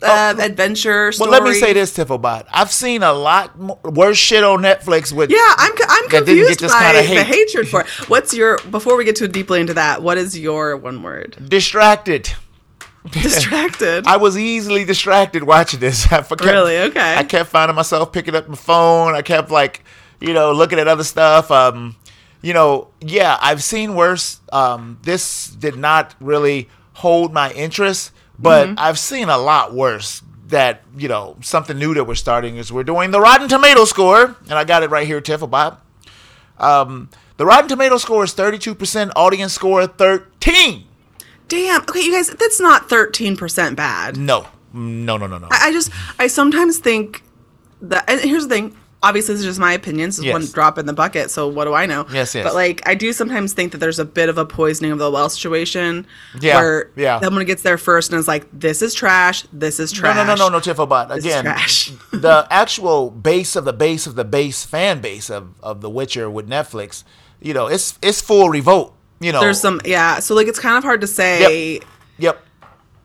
[0.03, 1.31] uh, adventure Story.
[1.31, 2.45] Well, let me say this, Tifflebot.
[2.53, 5.31] I've seen a lot mo- worse shit on Netflix with.
[5.31, 7.87] Yeah, I'm I'm that didn't get confused by kinda the hatred for it.
[8.11, 10.03] What's your before we get too deeply into that?
[10.03, 11.49] What is your one word?
[11.49, 12.31] distracted.
[13.11, 14.07] Distracted.
[14.07, 16.07] I was easily distracted watching this.
[16.13, 16.79] I forgot, Really?
[16.79, 17.15] Okay.
[17.17, 19.15] I kept finding myself picking up my phone.
[19.15, 19.85] I kept like,
[20.21, 21.51] you know, looking at other stuff.
[21.51, 21.97] Um,
[22.43, 24.41] you know, yeah, I've seen worse.
[24.53, 28.75] Um, this did not really hold my interest, but Mm-hmm.
[28.79, 30.23] I've seen a lot worse.
[30.49, 34.37] That you know, something new that we're starting is we're doing the Rotten Tomato score,
[34.45, 35.79] and I got it right here, Tifflebot.
[36.59, 39.11] Um, the Rotten Tomato score is thirty-two percent.
[39.17, 40.85] Audience score thirteen.
[41.49, 41.83] Damn.
[41.83, 44.17] Okay, you guys, that's not 13% bad.
[44.17, 45.49] No, no, no, no, no.
[45.51, 47.23] I, I just, I sometimes think
[47.83, 48.77] that, and here's the thing.
[49.03, 50.09] Obviously, this is just my opinion.
[50.09, 51.31] This is one drop in the bucket.
[51.31, 52.07] So what do I know?
[52.11, 52.43] Yes, yes.
[52.43, 55.11] But like, I do sometimes think that there's a bit of a poisoning of the
[55.11, 56.07] well situation.
[56.41, 57.21] Yeah, Where yeah.
[57.21, 59.45] someone gets there first and is like, "This is trash.
[59.53, 61.11] This is trash." No, no, no, no, no, Tifflebot.
[61.11, 61.93] Again, trash.
[62.13, 66.31] the actual base of the base of the base fan base of, of The Witcher
[66.31, 67.05] with Netflix,
[67.43, 68.97] you know, it's it's full revolt.
[69.21, 70.19] You know, There's some, yeah.
[70.19, 71.81] So like, it's kind of hard to say
[72.19, 72.45] Yep.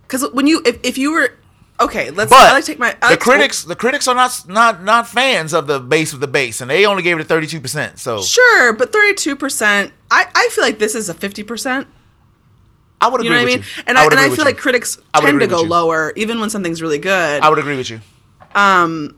[0.03, 1.31] because when you, if, if you were,
[1.79, 2.29] okay, let's.
[2.29, 4.43] But I like to take my I the like to- critics, the critics are not
[4.47, 7.25] not not fans of the base of the base, and they only gave it a
[7.25, 7.99] thirty two percent.
[7.99, 9.91] So Sure, but 32%.
[10.11, 11.85] I, I feel like this is a 50%.
[13.01, 13.59] I would agree You know what I mean?
[13.59, 13.83] you.
[13.87, 14.43] And I, would and I feel you.
[14.45, 17.41] like critics tend to go lower, even when something's really good.
[17.41, 18.01] I would agree with you.
[18.55, 19.15] Um,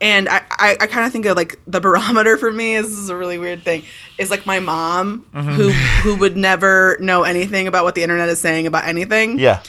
[0.00, 2.98] and I, I, I kind of think of like the barometer for me is, this
[2.98, 3.82] is a really weird thing
[4.18, 5.50] is like my mom Mm-hmm.
[5.52, 9.38] who who would never know anything about what the internet is saying about anything.
[9.38, 9.62] Yeah.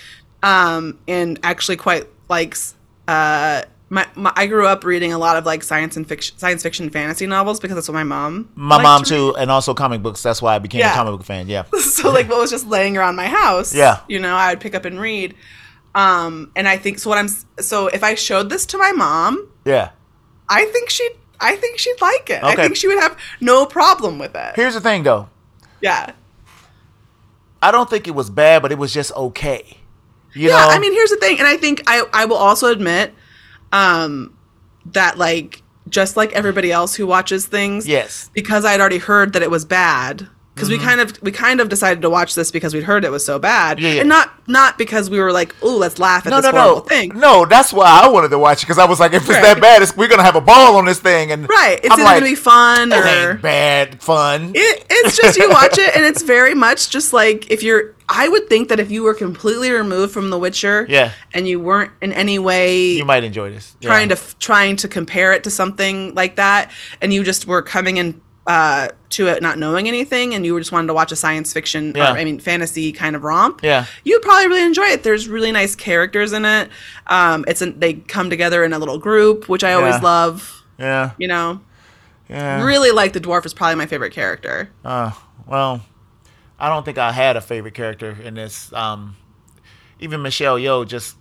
[0.44, 2.76] Um, and actually quite likes
[3.08, 3.64] uh.
[3.94, 6.90] My, my, I grew up reading a lot of like science and fiction, science fiction,
[6.90, 8.50] fantasy novels because that's what my mom.
[8.56, 10.24] My mom to too, and also comic books.
[10.24, 10.94] That's why I became Yeah.
[10.94, 11.50] a comic book fan.
[11.50, 11.64] Yeah.
[11.82, 14.00] so like what was just laying around my house Yeah.
[14.08, 15.36] you know i would pick up and read
[15.94, 17.28] um and i think so what i'm
[17.60, 19.90] so if i showed this to my mom Yeah.
[20.52, 24.20] I think she'd i think she'd like it i think she would have no problem
[24.20, 25.30] with it Here's the thing, though.
[25.82, 26.12] yeah
[27.64, 29.78] I don't think it was bad, but it was just okay.
[30.34, 30.68] You yeah know.
[30.70, 33.14] i mean here's the thing and i think i i will also admit
[33.72, 34.36] um
[34.88, 37.88] that like just like everybody else who watches things.
[37.88, 38.30] Yes.
[38.34, 40.28] Because I'd already heard that it was bad.
[40.62, 40.82] Because Mm-hmm.
[40.84, 43.26] we kind of we kind of decided to watch this because we'd heard it was
[43.26, 44.00] so bad, Yeah, yeah.
[44.02, 46.76] and not not because we were like, oh, let's laugh at No, this no, horrible
[46.82, 46.88] no.
[46.88, 47.12] thing.
[47.18, 49.42] No, that's why I wanted to watch it because I was like, if it's Right.
[49.42, 51.32] that bad, it's, we're gonna have a ball on this thing.
[51.32, 51.80] And Right?
[51.84, 54.52] It's like, gonna be fun it or bad fun.
[54.54, 58.28] It, it's just you watch it and it's very much just like if you're I
[58.28, 61.14] would think that if you were completely removed from The Witcher Yeah.
[61.34, 63.76] and you weren't in any way you might enjoy this.
[63.80, 63.90] Yeah.
[63.90, 67.98] trying to trying to compare it to something like that and you just were coming
[67.98, 71.54] in uh to it not knowing anything and you just wanted to watch a science
[71.54, 72.14] fiction Yeah.
[72.14, 73.62] or I mean fantasy kind of romp.
[73.64, 73.86] Yeah.
[74.04, 75.04] You'd probably really enjoy it.
[75.04, 76.70] There's really nice characters in it.
[77.08, 80.02] Um it's an, they come together in a little group, which I always Yeah.
[80.02, 81.12] love, Yeah.
[81.20, 81.62] you know.
[82.30, 82.64] Yeah.
[82.64, 84.72] Really like the dwarf is probably my favorite character.
[84.86, 85.12] Uh,
[85.46, 85.82] well,
[86.58, 88.72] I don't think I had a favorite character in this.
[88.74, 89.18] Um,
[90.00, 91.16] even Michelle Yeoh just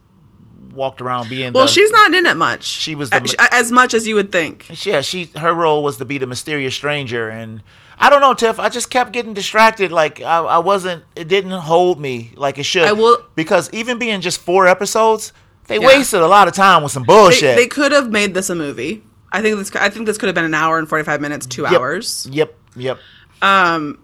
[0.72, 1.52] walked around being.
[1.52, 2.64] Well, the, she's not in it much.
[2.64, 4.84] She was the as much as you would think.
[4.86, 7.62] Yeah, she her role was to be the mysterious stranger, and
[7.98, 8.58] I don't know, Tiff.
[8.60, 9.90] I just kept getting distracted.
[9.92, 11.04] Like I, I wasn't.
[11.16, 12.82] It didn't hold me like it should.
[12.84, 15.32] I will- because even being just four episodes,
[15.66, 15.86] they Yeah.
[15.86, 17.56] wasted a lot of time with some They, bullshit.
[17.56, 19.02] they could have made this a movie.
[19.32, 19.74] I think this.
[19.76, 21.72] I think this could have been an hour and forty five minutes, two Yep.
[21.72, 22.26] hours.
[22.30, 22.54] Yep.
[22.76, 22.98] Yep.
[23.42, 23.98] Um,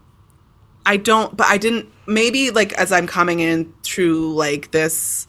[0.85, 1.89] I don't, but I didn't.
[2.07, 5.27] Maybe like as I'm coming in through like this,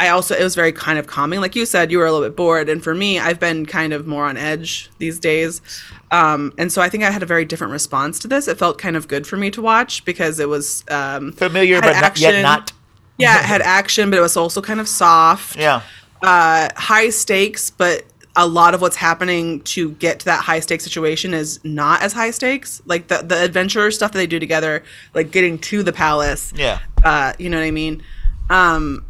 [0.00, 1.40] I also it was very kind of calming.
[1.40, 3.92] Like you said, you were a little bit bored, and for me, I've been kind
[3.92, 5.62] of more on edge these days.
[6.10, 8.48] Um, and so I think I had a very different response to this.
[8.48, 11.92] It felt kind of good for me to watch because it was um, Familiar, but
[11.92, 12.42] not, yet action.
[12.42, 12.72] not.
[13.18, 15.56] Yeah, it had action, but it was also kind of soft.
[15.56, 15.82] Yeah.
[16.22, 20.82] uh, high stakes, but a lot of what's happening to get to that high stakes
[20.84, 22.80] situation is not as high stakes.
[22.86, 24.82] Like the the adventure stuff that they do together,
[25.14, 26.52] like getting to the palace.
[26.56, 26.80] Yeah.
[27.04, 28.02] Uh, you know what I mean?
[28.50, 29.04] Um,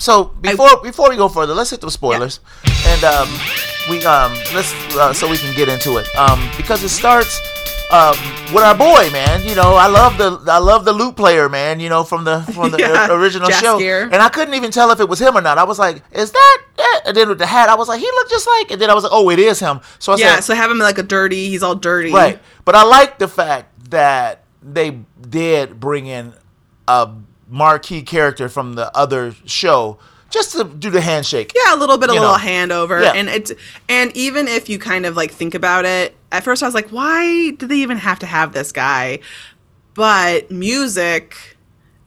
[0.00, 3.28] So before before we go further, let's hit the spoilers, and um,
[3.88, 6.08] we um let's uh, so we can get into it.
[6.16, 7.38] Um, because it starts
[7.92, 8.16] um
[8.54, 9.46] with our boy, man.
[9.46, 11.80] You know, I love the I love the lute player, man.
[11.80, 15.00] You know, from the from the Yeah, original show, and I couldn't even tell if
[15.00, 15.58] it was him or not.
[15.58, 16.58] I was like, is that?
[16.76, 17.02] that?
[17.04, 18.70] And then with the hat, I was like, he looked just like.
[18.70, 19.80] And then I was like, oh, it is him.
[19.98, 20.34] So I yeah.
[20.36, 21.48] said, So have him like a dirty.
[21.50, 22.10] He's all dirty.
[22.10, 22.40] Right.
[22.64, 24.98] But I like the fact that they
[25.28, 26.32] did bring in
[26.88, 27.10] a
[27.50, 29.98] marquee character from the other show
[30.30, 31.52] just to do the handshake.
[31.56, 32.34] Yeah, a little bit, a little know.
[32.38, 33.12] handover, Yeah.
[33.14, 33.52] and it's
[33.88, 36.90] and even if you kind of like think about it, at first I was like,
[36.90, 39.18] why do they even have to have this guy?
[39.94, 41.56] But music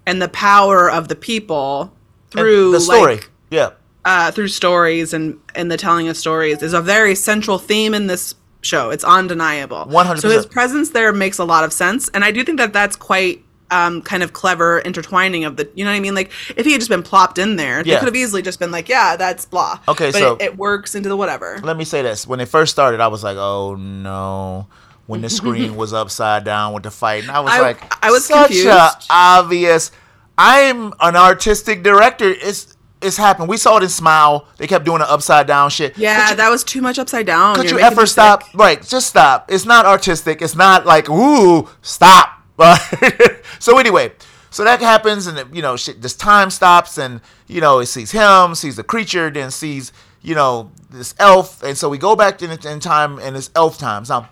[0.06, 1.94] and the power of the people
[2.32, 3.16] And through the story.
[3.16, 3.72] like, yeah.
[4.06, 8.08] uh, through stories and and the telling of stories is a very central theme in
[8.08, 8.90] this show.
[8.90, 9.86] It's undeniable.
[9.90, 10.20] 100%.
[10.20, 12.96] So his presence there makes a lot of sense, and I do think that that's
[12.96, 13.44] quite.
[13.72, 16.14] Um, kind of clever intertwining of the, you know what I mean?
[16.14, 18.70] Like, if he had just been plopped in there, they could have easily just been
[18.70, 21.60] like, "Yeah, that's blah." Okay, but so- it, it works into the whatever.
[21.64, 22.28] Let me say this.
[22.28, 24.68] When it first started, I was like, oh no.
[25.08, 27.24] When the screen was upside down with the fight.
[27.24, 28.68] And I was I- like, I was such confused.
[28.68, 29.90] a obvious.
[30.38, 32.30] I'm an artistic director.
[32.30, 33.50] It's it's happened.
[33.50, 34.48] We saw it in Smile.
[34.58, 35.98] They kept doing the upside down shit.
[35.98, 37.56] Yeah, you- that was too much upside down.
[37.56, 38.44] Could You're you ever stop?
[38.44, 38.54] sick.
[38.54, 39.52] Right, just stop.
[39.52, 40.42] It's not artistic.
[40.44, 42.30] It's not like ooh, stop.
[43.60, 44.12] so anyway,
[44.50, 46.02] so that happens, and you know, shit.
[46.02, 49.92] This time stops, and you know, it sees him, sees the creature, then sees
[50.22, 53.78] you know this elf, and so we go back in, in time, and it's elf
[53.78, 54.10] times.
[54.10, 54.30] Now,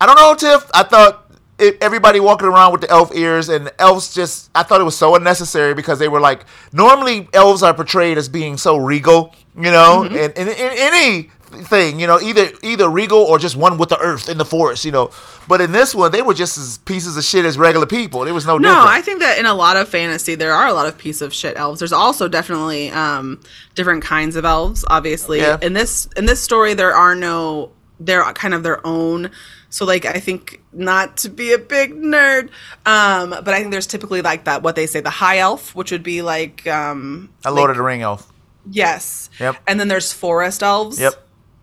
[0.00, 0.70] I don't know, Tiff.
[0.74, 1.20] I thought.
[1.56, 4.96] It, everybody walking around with the elf ears and elves just i thought it was
[4.96, 9.70] so unnecessary because they were like normally elves are portrayed as being so regal you
[9.70, 10.16] know Mm-hmm.
[10.16, 11.30] and, and, and any
[11.62, 14.84] thing you know either either regal or just one with the earth in the forest
[14.84, 15.10] you know
[15.48, 18.34] but in this one they were just as pieces of shit as regular people there
[18.34, 20.72] was no No, difference I think that in a lot of fantasy, there are a
[20.72, 21.78] lot of piece of shit elves.
[21.80, 23.40] There's also definitely um,
[23.74, 24.84] different kinds of elves.
[24.88, 25.58] Obviously, Yeah.
[25.62, 27.70] in this in this story, there are no.
[28.00, 29.30] They're kind of their own.
[29.70, 32.50] So, like, I think not to be a big nerd,
[32.86, 35.90] um, but I think there's typically like that what they say the high elf, which
[35.92, 38.30] would be like um, a lord of the ring elf
[38.70, 39.56] yes, Yep.
[39.66, 40.98] and then there's forest elves.
[41.00, 41.14] Yep.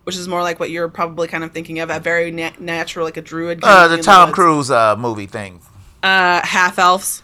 [0.03, 3.05] Which is more like what you're probably kind of thinking of, a very na- natural,
[3.05, 3.59] like a druid.
[3.63, 4.35] uh, the tom woods.
[4.35, 5.61] cruise uh, movie thing
[6.01, 7.21] Uh, half elves,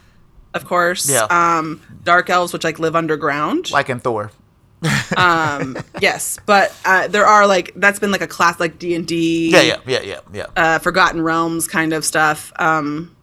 [0.54, 1.10] of course.
[1.10, 1.24] Yeah.
[1.30, 3.72] Um, dark elves, which like live underground.
[3.72, 4.32] like in thor
[5.18, 9.08] um, yes, but uh, there are like that's been like a class like D and
[9.08, 9.50] D.
[9.50, 12.54] yeah yeah yeah yeah yeah Uh, Forgotten Realms kind of stuff.
[12.60, 13.16] Um,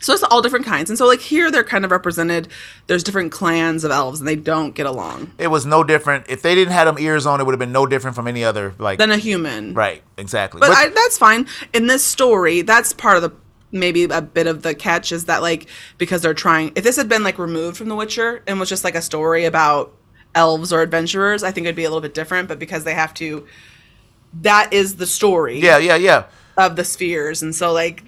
[0.00, 2.48] so it's all different kinds, and so like here they're kind of represented.
[2.86, 5.32] There's different clans of elves, and they don't get along.
[5.38, 7.72] it was no different if they didn't have them ears on it would have been
[7.72, 11.46] no different from any other like Than a human, right exactly But, I, that's fine.
[11.72, 13.32] In this story, that's part of the
[13.72, 16.72] maybe a bit of the catch is that like because they're trying.
[16.74, 19.44] If this had been like removed from The Witcher and was just like a story
[19.44, 19.94] about
[20.34, 22.48] elves or adventurers, I think it'd be a little bit different.
[22.48, 23.46] But because they have to
[24.42, 26.24] that is the story Yeah, yeah, yeah.
[26.56, 28.04] of the spheres, and so like,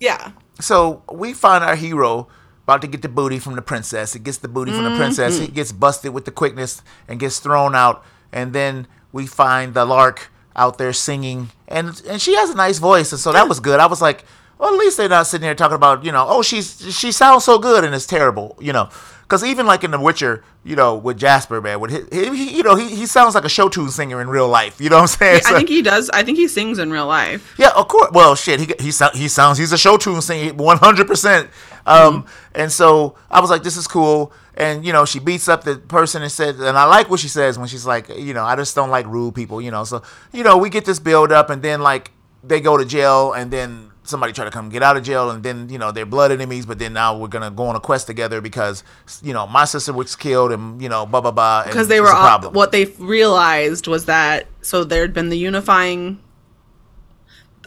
[0.00, 2.28] yeah, So we find our hero
[2.64, 4.12] about to get the booty from the princess.
[4.12, 4.98] He gets the booty from the mm-hmm.
[4.98, 5.38] princess.
[5.38, 5.54] He mm.
[5.54, 8.04] gets busted with the quickness and gets thrown out.
[8.32, 12.78] And then we find the lark out there singing, and and she has a nice
[12.78, 13.80] voice, and so that was good.
[13.80, 14.24] I was like,
[14.58, 17.44] well, at least they're not sitting there talking about you know, oh, she's she sounds
[17.44, 18.88] so good and it's terrible, you know.
[19.24, 22.62] Because even like in The Witcher, you know, with Jasper, man, with his, he, you
[22.62, 24.80] know, he, he sounds like a show tune singer in real life.
[24.80, 25.36] You know what I'm saying?
[25.46, 26.10] I So- think he does.
[26.10, 27.54] I think he sings in real life.
[27.58, 28.10] yeah, of course.
[28.12, 31.48] Well, shit, he he, he sounds he's a show tune singer, one hundred percent.
[31.86, 34.32] Um, and so I was like, this is cool.
[34.56, 37.28] And you know, she beats up the person and said, and I like what she
[37.28, 39.84] says when she's like, you know, I just don't like rude people, you know.
[39.84, 40.02] So
[40.32, 42.12] you know, we get this build up, and then like
[42.42, 45.42] they go to jail, and then somebody try to come get out of jail, and
[45.42, 48.06] then you know they're blood enemies, but then now we're gonna go on a quest
[48.06, 48.84] together because
[49.22, 51.62] you know my sister was killed, and you know blah blah blah.
[51.62, 55.38] and because they were all, what they realized was that so there had been the
[55.38, 56.20] unifying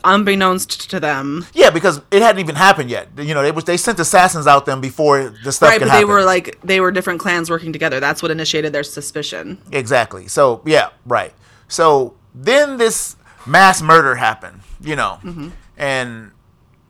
[0.04, 3.10] unbeknownst to them Yeah, because it hadn't even happened yet.
[3.18, 5.94] You know, they was they sent assassins out them before the stuff right could but
[5.94, 6.10] they happen.
[6.10, 10.28] were like they were different clans working together that's what initiated their suspicion Exactly.
[10.28, 11.34] So yeah, right.
[11.68, 13.16] So then this
[13.46, 15.50] mass murder happened, you know, Mm-hmm.
[15.78, 16.32] And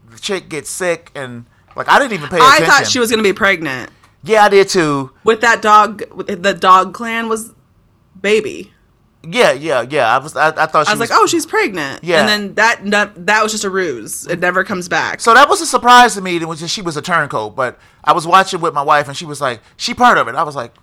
[0.09, 2.63] the chick gets sick, and like I didn't even pay attention.
[2.63, 3.91] i thought she was going to be pregnant
[4.23, 5.11] Yeah, I did too.
[5.23, 7.53] with that dog the dog clan was
[8.19, 8.71] baby
[9.23, 10.13] Yeah, yeah, yeah.
[10.15, 10.35] I was.
[10.35, 12.21] I, I thought she i was like oh she's pregnant Yeah.
[12.21, 15.47] and then that, that that was just a ruse it never comes back So that
[15.49, 16.37] was a surprise to me.
[16.39, 19.15] That was just, she was a turncoat, but I was watching with my wife, and
[19.17, 20.73] she was like, "She part of it." I was like,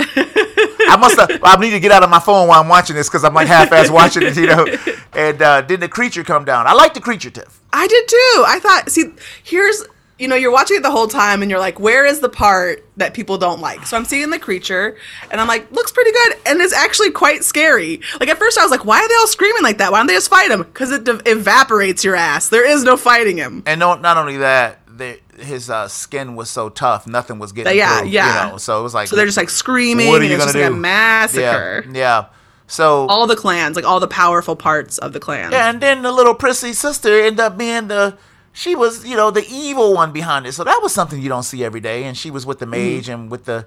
[0.00, 1.40] "I must have.
[1.42, 3.48] I need to get out of my phone while I'm watching this because I'm like
[3.48, 4.66] half-ass watching it, you know."
[5.12, 6.66] And uh, then the creature come down.
[6.66, 7.60] I like the creature, Tiff.
[7.72, 8.44] I did too.
[8.46, 9.84] I thought, see, here's,
[10.18, 12.86] you know, you're watching it the whole time and you're like, where is the part
[12.96, 13.86] that people don't like?
[13.86, 14.96] So I'm seeing the creature
[15.30, 16.36] and I'm like, looks pretty good.
[16.46, 18.00] And it's actually quite scary.
[18.20, 19.92] Like at first I was like, why are they all screaming like that?
[19.92, 20.62] Why don't they just fight him?
[20.62, 22.48] Because it de- evaporates your ass.
[22.48, 23.62] There is no fighting him.
[23.66, 27.76] And no, not only that, the, his uh, skin was so tough, nothing was getting
[27.76, 28.08] Yeah, through.
[28.10, 28.46] yeah.
[28.46, 30.36] You know, so it was like, So they're just like screaming what are and you
[30.36, 30.74] gonna just like do?
[30.74, 31.84] a massacre.
[31.86, 32.24] Yeah, yeah.
[32.66, 35.52] So All the clans, like all the powerful parts of the clan.
[35.52, 38.18] Yeah, and then the little prissy sister ended up being the
[38.52, 40.52] she was, you know, the evil one behind it.
[40.52, 42.04] So that was something you don't see every day.
[42.04, 43.66] And she was with the mage and with the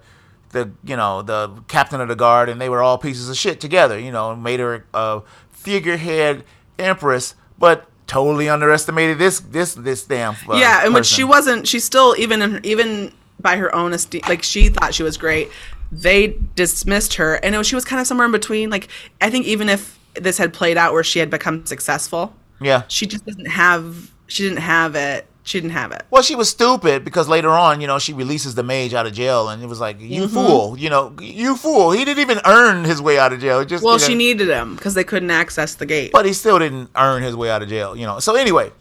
[0.49, 3.59] the you know, the captain of the guard and they were all pieces of shit
[3.61, 5.21] together, you know, made her a
[5.51, 6.43] figurehead
[6.77, 11.65] empress, but totally underestimated this this this damn uh, yeah, and which she wasn't.
[11.67, 14.21] She still even in, even by her own esteem.
[14.27, 15.49] Like she thought she was great.
[15.93, 18.69] They dismissed her, and it was, she was kind of somewhere in between.
[18.69, 18.89] Like
[19.21, 22.83] I think even if this had played out where she had become successful, Yeah.
[22.89, 24.11] she just doesn't have.
[24.27, 25.25] She didn't have it.
[25.43, 26.03] She didn't have it.
[26.11, 29.13] Well, she was stupid because later on, you know, she releases the mage out of
[29.13, 30.33] jail, and it was like, "You Mm-hmm.
[30.35, 33.59] fool!" You know, "You fool!" He didn't even earn his way out of jail.
[33.59, 36.11] It Just Well, you know- she needed him because they couldn't access the gate.
[36.11, 38.19] but he still didn't earn his way out of jail, you know.
[38.19, 38.71] So anyway,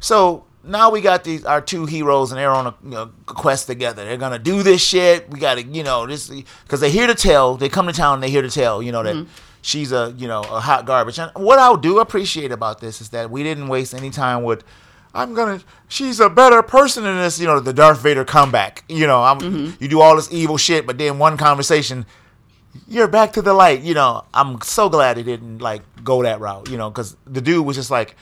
[0.00, 3.66] so now we got these our two heroes, and they're on a you know, quest
[3.66, 4.04] together.
[4.04, 5.30] They're gonna do this shit.
[5.30, 6.30] We gotta, you know, this
[6.64, 7.56] because they hear to tell.
[7.56, 9.26] They come to town, and they hear to tell, you know, that
[9.62, 11.18] she's a you know a hot garbage.
[11.18, 14.64] And what I do appreciate about this is that we didn't waste any time with.
[15.14, 15.60] I'm gonna.
[15.88, 17.40] She's a better person than this.
[17.40, 18.84] You know, the Darth Vader comeback.
[18.88, 19.38] You know, I'm.
[19.40, 19.82] Mm-hmm.
[19.82, 22.06] You do all this evil shit, but then one conversation,
[22.86, 23.80] you're back to the light.
[23.80, 26.68] You know, I'm so glad he didn't like go that route.
[26.70, 28.14] You know, because the dude was just like,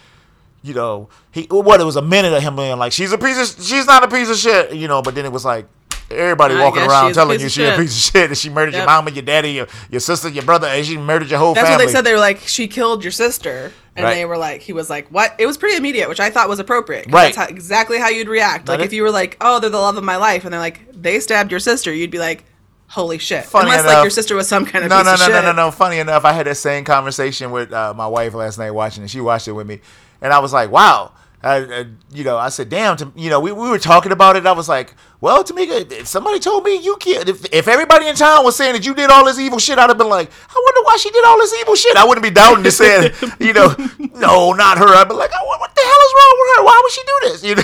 [0.63, 3.59] you know, he what it was a minute of him being like, she's a piece
[3.59, 4.73] of, she's not a piece of shit.
[4.75, 5.67] You know, but then it was like.
[6.11, 8.81] Everybody I walking around telling you she's a piece of shit, and she murdered your
[8.81, 8.87] Yep.
[8.87, 11.85] mama, your daddy, your, your sister, your brother, and she murdered your whole That's family.
[11.85, 12.01] what they said.
[12.07, 14.15] They were like, she killed your sister, and Right.
[14.15, 15.35] they were like, he was like, what?
[15.39, 17.07] It was pretty immediate, which I thought was appropriate.
[17.11, 17.35] Right.
[17.35, 18.69] That's how, exactly how you'd react.
[18.69, 20.81] Like if you were like, oh, they're the love of my life, and they're like,
[20.93, 22.45] they stabbed your sister, you'd be like,
[22.87, 23.45] holy shit.
[23.45, 25.29] Funny Unless like enough- your sister was some kind of no, piece no, of no,
[25.29, 25.71] no, no, no.
[25.71, 29.11] Funny enough, I had that same conversation with uh, my wife last night watching it.
[29.11, 29.81] She watched it with me,
[30.23, 33.39] and I was like, "Wow." I, I, you know, I said, "Damn!" To, you know,
[33.39, 34.45] we, we were talking about it.
[34.45, 38.17] I was like, "Well, Tamika, if somebody told me you killed, if, if everybody in
[38.17, 40.55] town was saying that you did all this evil shit, I'd have been like, I
[40.65, 41.97] wonder why she did all this evil shit.
[41.97, 43.73] I wouldn't be doubting to say, you know,
[44.15, 44.89] no, not her.
[44.89, 46.65] I'd be like, oh, what, what the hell is wrong with her?
[46.65, 47.45] Why would she do this?
[47.45, 47.63] You know."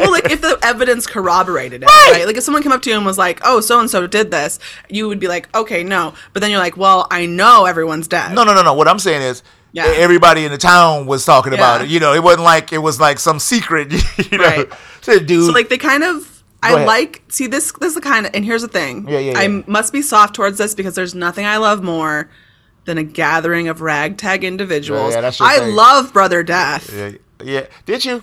[0.00, 2.10] well, like if the evidence corroborated it, Right.
[2.12, 2.26] right.
[2.26, 4.30] Like if someone came up to you and was like, "Oh, so and so did
[4.30, 4.58] this,"
[4.90, 8.34] you would be like, "Okay, no." But then you're like, "Well, I know everyone's dead."
[8.34, 8.74] No, no, no, no.
[8.74, 9.42] What I'm saying is,
[9.72, 9.86] Yeah.
[9.96, 11.88] everybody in the town was talking about it.
[11.88, 13.92] You know, it wasn't like it was like some secret.
[14.30, 14.72] You know, Right.
[15.00, 15.46] so, dude.
[15.46, 16.28] So like they kind of
[16.62, 16.86] Go I ahead.
[16.86, 19.08] like see this this is the kind of and here's the thing.
[19.08, 22.30] Yeah, yeah, I must be soft towards this because there's nothing I love more
[22.84, 25.14] than a gathering of ragtag individuals.
[25.14, 25.74] Yeah, yeah, I thing.
[25.74, 26.92] love Brother Death.
[26.94, 27.12] yeah,
[27.42, 27.66] yeah.
[27.86, 28.22] Did you?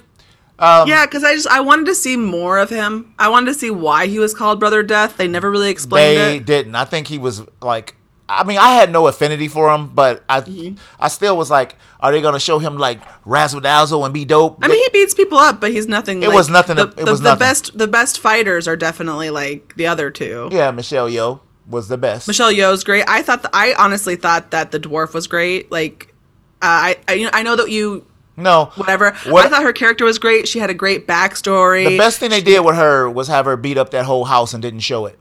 [0.60, 3.14] Um, Yeah, because I just I wanted to see more of him.
[3.20, 5.18] I wanted to see why he was called Brother Death.
[5.18, 6.46] They never really explained They it.
[6.46, 6.76] didn't.
[6.76, 7.96] I think he was like
[8.32, 10.76] I mean, I had no affinity for him, but I Mm-hmm.
[11.00, 14.60] I still was like, are they gonna show him like razzle dazzle and be dope?
[14.62, 16.22] I mean, he beats people up, but he's nothing.
[16.24, 17.40] It like- was nothing The, it the, was the nothing.
[17.40, 17.78] best.
[17.78, 20.50] The best fighters are definitely like the other two.
[20.52, 22.28] yeah, Michelle Yeoh was the best.
[22.28, 23.04] Michelle Yeoh's great.
[23.08, 23.42] I thought.
[23.42, 25.72] th- I honestly thought that the dwarf was great.
[25.72, 26.14] Like,
[26.62, 28.06] uh, I, I, you know, I know that you
[28.38, 29.12] no, whatever.
[29.28, 30.48] What- I thought her character was great.
[30.48, 31.86] She had a great backstory.
[31.88, 34.54] the best thing they did with her was have her beat up that whole house
[34.54, 35.18] and didn't show it.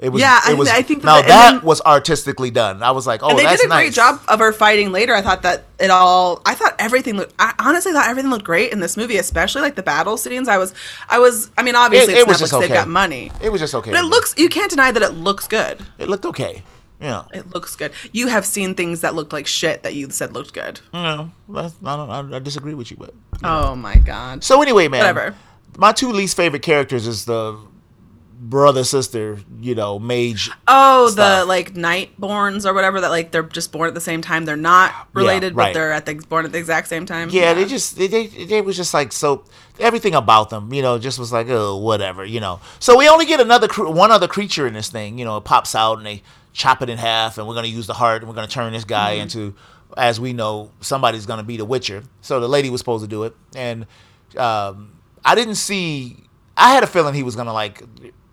[0.00, 0.68] It was, Yeah, I it was.
[0.70, 2.82] I think now the- that then- was artistically done.
[2.82, 3.82] I was like, oh, and they that's did a nice.
[3.84, 5.14] great job of her fighting later.
[5.14, 6.40] I thought that it all.
[6.46, 7.34] I thought everything looked.
[7.38, 10.48] I honestly thought everything looked great in this movie, especially like the battle scenes.
[10.48, 10.72] I was.
[11.10, 11.50] I was.
[11.58, 12.40] I mean, obviously, It- it's it was Netflix.
[12.50, 13.90] just They've got money, It was just okay.
[13.90, 14.34] but it looks.
[14.38, 15.78] You can't deny that it looks good.
[15.98, 16.62] It looked okay.
[16.98, 17.24] Yeah.
[17.34, 17.92] It looks good.
[18.12, 20.80] You have seen things that looked like shit that you said looked good.
[20.94, 22.10] No, I don't.
[22.10, 23.12] I, I disagree with you, but
[23.44, 24.44] Oh my god.
[24.44, 25.00] so anyway, man.
[25.00, 25.34] Whatever.
[25.78, 27.56] My two least favorite characters is the
[28.40, 29.38] brother sister.
[29.60, 30.50] You know, mage.
[30.66, 34.46] Oh, the like Nightborns or whatever that like they're just born at the same time.
[34.46, 35.68] They're not related, right.
[35.68, 37.28] but they're at the born at the exact same time.
[37.30, 39.44] Yeah, they just they, they they was just like so
[39.78, 42.60] everything about them, you know, just was like oh whatever, you know.
[42.78, 45.74] So we only get another one other creature in this thing, you know, it pops
[45.74, 46.22] out and they
[46.52, 48.84] chop it in half, and we're gonna use the heart and we're gonna turn this
[48.84, 49.22] guy Mm-hmm.
[49.22, 49.54] into,
[49.96, 52.02] as we know, somebody's gonna be the Witcher.
[52.22, 53.86] So the lady was supposed to do it, and
[54.36, 56.16] um, I didn't see.
[56.56, 57.82] I had a feeling he was gonna like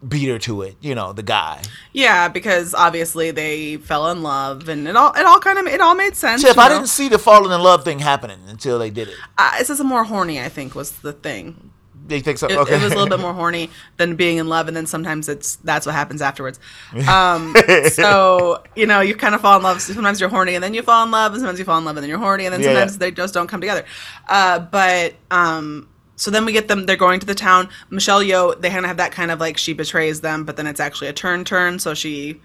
[0.07, 1.61] beat her to it, you know, the guy.
[1.93, 5.81] Yeah, because obviously they fell in love, and it all it all kind of it
[5.81, 6.41] all made sense.
[6.41, 6.75] Tiff, I know?
[6.75, 9.15] didn't see the falling in love thing happening until they did it.
[9.37, 10.39] Uh, it's just a more horny.
[10.39, 11.71] I think was the thing.
[12.07, 12.47] They think so?
[12.47, 12.75] It, okay.
[12.75, 15.57] it was a little bit more horny than being in love, and then sometimes it's
[15.57, 16.59] that's what happens afterwards.
[17.07, 17.53] Um,
[17.89, 19.81] so you know, you kind of fall in love.
[19.81, 21.97] Sometimes you're horny, and then you fall in love, and sometimes you fall in love,
[21.97, 22.99] and then you're horny, and then Yeah, sometimes yeah.
[22.99, 23.83] they just don't come together.
[24.29, 26.85] Uh, but um, so then we get them.
[26.85, 27.69] They're going to the town.
[27.89, 28.59] Michelle Yeoh.
[28.59, 31.07] They kind of have that kind of like she betrays them, but then it's actually
[31.07, 31.79] a turn turn.
[31.79, 32.41] So she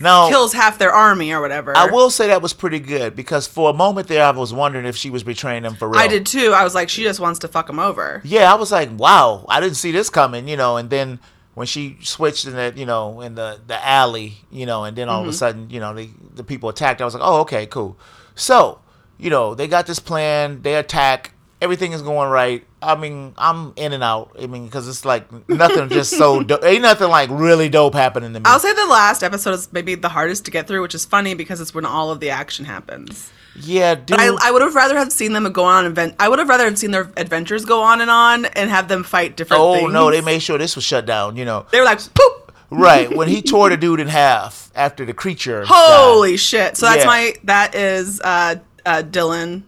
[0.00, 1.76] now, kills half their army or whatever.
[1.76, 4.86] I will say that was pretty good because for a moment there, I was wondering
[4.86, 6.00] if she was betraying them for real.
[6.00, 6.52] I did too.
[6.52, 8.22] I was like, she just wants to fuck them over.
[8.24, 10.78] Yeah, I was like, wow, I didn't see this coming, you know.
[10.78, 11.20] And then
[11.52, 15.10] when she switched in that, you know, in the the alley, you know, and then
[15.10, 15.28] all Mm-hmm.
[15.28, 17.02] of a sudden, you know, the the people attacked.
[17.02, 17.98] I was like, oh, okay, cool.
[18.34, 18.78] So,
[19.18, 20.62] you know, they got this plan.
[20.62, 21.34] They attack.
[21.60, 22.64] Everything is going right.
[22.82, 24.36] I mean, I'm in and out.
[24.40, 28.32] I mean, because it's like nothing just so do- ain't nothing like really dope happening
[28.32, 28.44] to me.
[28.46, 31.34] I'll say the last episode is maybe the hardest to get through, which is funny
[31.34, 33.30] because it's when all of the action happens.
[33.60, 34.18] yeah, dude.
[34.18, 36.14] I, I would have rather have seen them go on event.
[36.18, 39.02] I would have rather have seen their adventures go on and on and have them
[39.04, 39.62] fight different.
[39.62, 39.92] oh things.
[39.92, 41.36] no, they made sure this was shut down.
[41.36, 42.52] You know, They were like, poop.
[42.70, 45.60] right when he tore the dude in half after the creature.
[45.64, 45.68] died.
[45.70, 46.76] Holy shit!
[46.78, 47.06] So that's Yeah.
[47.06, 48.54] my that is uh,
[48.86, 49.64] uh, Dylan.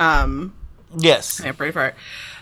[0.00, 0.54] Um,
[0.96, 1.40] Yes.
[1.40, 1.94] I pray for it.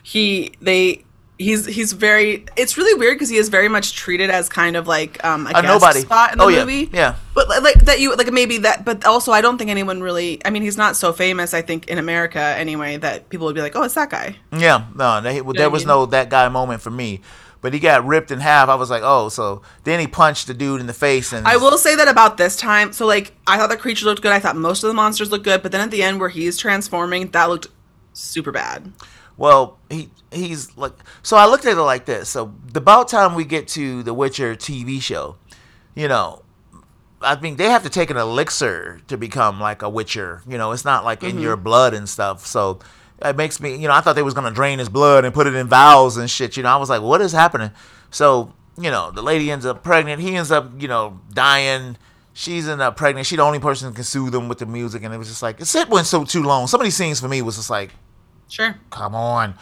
[0.03, 1.05] He they.
[1.39, 2.45] He's he's very.
[2.57, 5.51] It's really weird because he is very much treated as kind of like um, a,
[5.51, 6.01] A guest nobody.
[6.03, 6.89] spot in the Oh, movie.
[6.93, 7.17] Yeah.
[7.35, 8.85] But like that you like maybe that.
[8.85, 10.41] But also, I don't think anyone really.
[10.45, 11.53] I mean, he's not so famous.
[11.53, 14.37] I think in America anyway that people would be like, oh, it's that guy.
[14.57, 15.89] Yeah, no, they, well, there I was mean?
[15.89, 17.23] no that guy moment for me.
[17.61, 18.69] But he got ripped in half.
[18.69, 21.57] I was like, oh, so then he punched the dude in the face, and I
[21.57, 22.93] will say that about this time.
[22.93, 24.33] So like, I thought the creature looked good.
[24.33, 25.63] I thought most of the monsters looked good.
[25.63, 27.67] But then at the end where he's transforming, that looked
[28.13, 28.93] super bad.
[29.43, 30.93] Well, he he's like,
[31.25, 32.29] so I looked at it like this.
[32.29, 35.35] So the about time we get to the Witcher TV show,
[35.97, 36.43] you know,
[37.21, 40.43] I think they have to take an elixir to become like a Witcher.
[40.47, 41.65] You know, it's not like in your mm-hmm.
[41.65, 42.47] blood and stuff.
[42.47, 42.79] So
[43.21, 45.49] it makes me, you know, I thought they was gonna drain his blood and put
[45.49, 46.57] it in vials and shit.
[46.57, 47.73] You know, I was like, what is happening?
[48.13, 50.23] So you know, the lady ends up pregnant.
[50.23, 51.97] He ends up, you know, dying.
[52.33, 53.27] She's end up pregnant.
[53.27, 55.43] She the only person who can soothe him with the music, and it was just
[55.43, 56.69] like it went so too long.
[56.69, 57.91] Some of these scenes for me was just like,
[58.53, 58.77] Sure.
[58.91, 59.55] come on.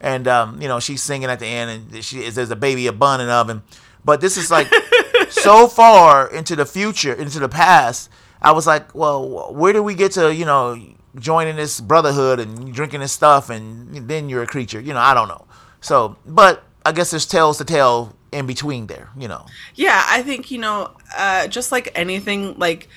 [0.00, 2.86] And um, you know, she's singing at the end, and she is there's a baby
[2.86, 3.62] a bun in the oven.
[4.04, 4.68] But this is like
[5.30, 8.10] so far into the future, into the past.
[8.40, 10.78] I was like, well, where do we get to, you know,
[11.18, 15.00] joining this brotherhood and drinking this stuff, and then you're a creature, you know?
[15.00, 15.46] I don't know.
[15.80, 19.46] So, but I guess there's tales to tell in between there, you know.
[19.74, 22.88] Yeah, I think you know, uh, just like anything, like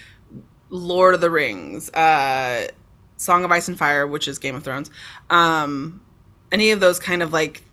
[0.70, 2.68] Lord of the Rings, uh,
[3.20, 4.90] Song of Ice and Fire, which is Game of Thrones,
[5.30, 6.02] um,
[6.52, 7.64] any of those kind of like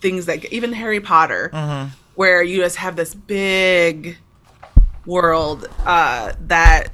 [0.00, 1.90] things that even Harry Potter, Mm-hmm.
[2.14, 4.16] where you just have this big
[5.04, 6.88] world uh, that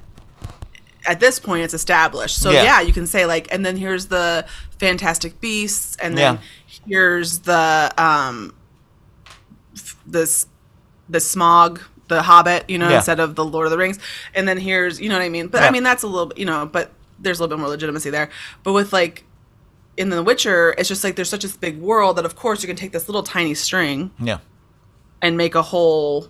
[1.07, 2.37] at this point it's established.
[2.37, 2.63] So Yeah.
[2.65, 2.81] yeah.
[2.81, 4.45] you can say like, and then here's the
[4.79, 6.41] Fantastic Beasts, and then Yeah.
[6.87, 8.55] here's the um,
[9.75, 10.47] f- this
[11.09, 12.97] the Smaug the hobbit you know Yeah.
[12.97, 13.99] instead of the lord of the rings
[14.35, 15.69] and then here's you know what i mean but Yeah.
[15.69, 16.91] i mean that's a little bit you know but
[17.23, 18.29] there's a little bit more legitimacy there
[18.63, 19.25] but with like
[19.97, 22.67] in the witcher it's just like there's such a big world that of course you
[22.67, 24.39] can take this little tiny string Yeah.
[25.21, 26.29] and make a whole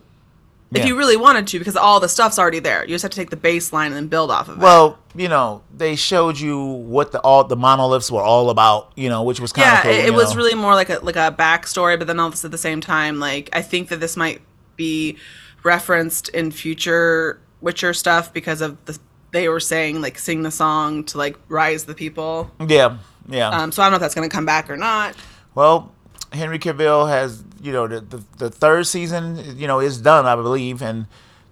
[0.75, 0.87] If Yeah.
[0.87, 2.83] you really wanted to, because all the stuff's already there.
[2.83, 4.61] You just have to take the baseline and then build off of it.
[4.63, 6.59] Well, you know, they showed you
[6.95, 9.83] what the all the monoliths were all about, you know, which was kind of yeah,
[9.83, 9.93] cool.
[9.93, 10.37] it, it was know.
[10.39, 13.51] really more like a like a backstory, but then also at the same time, like
[13.53, 14.41] I think that this might
[14.77, 15.19] be
[15.63, 18.99] referenced in future Witcher stuff because of the
[19.33, 22.51] they were saying like sing the song to like rise the people.
[22.67, 23.49] yeah, yeah.
[23.49, 25.15] Um, so I don't know if that's going to come back or not.
[25.55, 25.93] Well,
[26.33, 30.35] Henry Cavill has, you know, the, the the third season, you know, is done, I
[30.37, 31.07] believe, and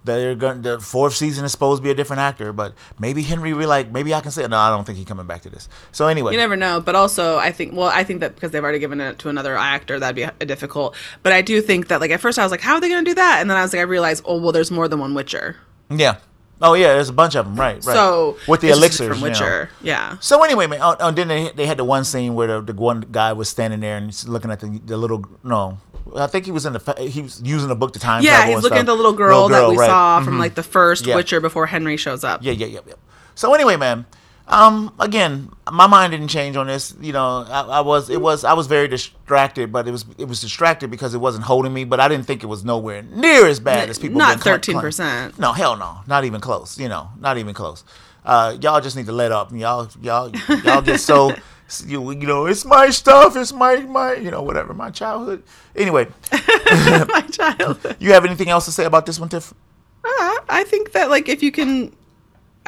[0.05, 0.63] they're going.
[0.63, 3.91] The fourth season is supposed to be a different actor, but maybe Henry will like.
[3.93, 4.57] Maybe I can say no.
[4.57, 5.69] I don't think he's coming back to this.
[5.93, 8.63] So anyway, You never know, but also I think well, I think that because they've
[8.63, 10.97] already given it to another actor, that'd be a difficult.
[11.23, 13.05] But I do think that like at first I was like, how are they going
[13.05, 13.39] to do that?
[13.43, 15.57] And then I was like, I realized, oh well, there's more than one Witcher.
[15.91, 16.17] yeah.
[16.63, 17.75] Oh yeah, there's a bunch of them, right?
[17.75, 17.83] Right.
[17.83, 19.29] So with the elixirs from you know.
[19.31, 20.19] Witcher, yeah.
[20.21, 22.75] So anyway, man, oh, oh, then they, they had the one scene where the, the
[22.75, 25.79] one guy was standing there and he's looking at the, the little no,
[26.15, 28.57] I think he was in the he was using a book to time Yeah, he's
[28.57, 28.79] looking stuff.
[28.81, 29.87] at the little girl, that we right.
[29.87, 30.41] saw from mm-hmm.
[30.41, 31.17] like the first Yeah.
[31.17, 32.43] Witcher before Henry shows up.
[32.43, 32.95] Yeah, yeah, yeah, yeah.
[33.35, 34.05] So anyway, man,
[34.51, 36.95] um, again, my mind didn't change on this.
[37.01, 40.27] You know, I, I was it was I was very distracted, but it was it
[40.27, 41.85] was distracted because it wasn't holding me.
[41.85, 44.19] But I didn't think it was nowhere near as bad as people.
[44.19, 45.39] Not cl- 13%.
[45.39, 46.79] No, hell no, not even close.
[46.79, 47.85] You know, not even close.
[48.25, 49.53] Uh, y'all just need to let up.
[49.53, 50.31] Y'all, y'all,
[50.65, 51.35] y'all get so.
[51.87, 53.37] You, you know, it's my stuff.
[53.37, 55.45] It's my my you know whatever my childhood.
[55.77, 57.97] Anyway, My child.
[58.01, 59.55] you have anything else to say about this one, Tiff?
[60.03, 61.95] Uh, I think that like if you can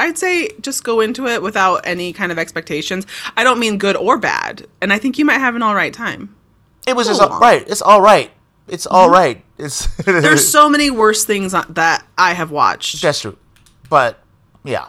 [0.03, 3.07] I'd say just go into it without any kind of expectations.
[3.37, 4.67] I don't mean good or bad.
[4.81, 6.35] And I think you might have an all right time.
[6.89, 7.63] It was just all right.
[7.69, 8.33] It's all right.
[8.67, 9.15] It's all mm-hmm.
[9.15, 9.45] right.
[9.59, 13.01] It's There's so many worse things that I have watched.
[13.01, 13.39] That's true.
[13.89, 14.19] But
[14.65, 14.89] yeah.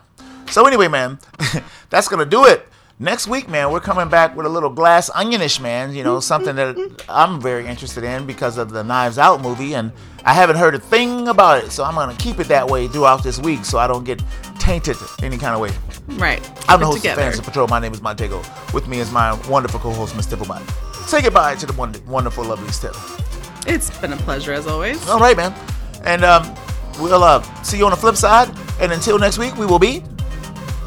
[0.49, 1.19] So anyway, man,
[1.91, 2.67] that's gonna do it.
[2.99, 5.93] Next week, man, we're coming back with a little glass onionish, man.
[5.93, 6.21] You know, mm-hmm.
[6.21, 6.95] something that mm-hmm.
[7.09, 9.91] I'm very interested in because of the Knives Out movie, and
[10.23, 11.71] I haven't heard a thing about it.
[11.71, 14.21] So I'm gonna keep it that way throughout this week, so I don't get
[14.63, 15.71] tainted any kind of way.
[16.17, 16.39] Right.
[16.69, 17.21] I'm the host together.
[17.21, 17.67] of Fans of Patrol.
[17.67, 18.41] My name is Montego.
[18.73, 20.63] With me is my wonderful co-host, Miss Tifflebot.
[21.07, 22.95] Say goodbye to the wonder- wonderful, lovely Step.
[23.67, 25.05] It's been a pleasure as always.
[25.09, 25.53] All right, man.
[26.05, 26.55] And um,
[26.99, 28.49] we'll uh, see you on the flip side.
[28.79, 30.01] And until next week, we will be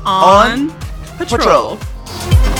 [0.06, 0.70] On,
[1.18, 1.76] Patrol.
[1.76, 2.55] patrol.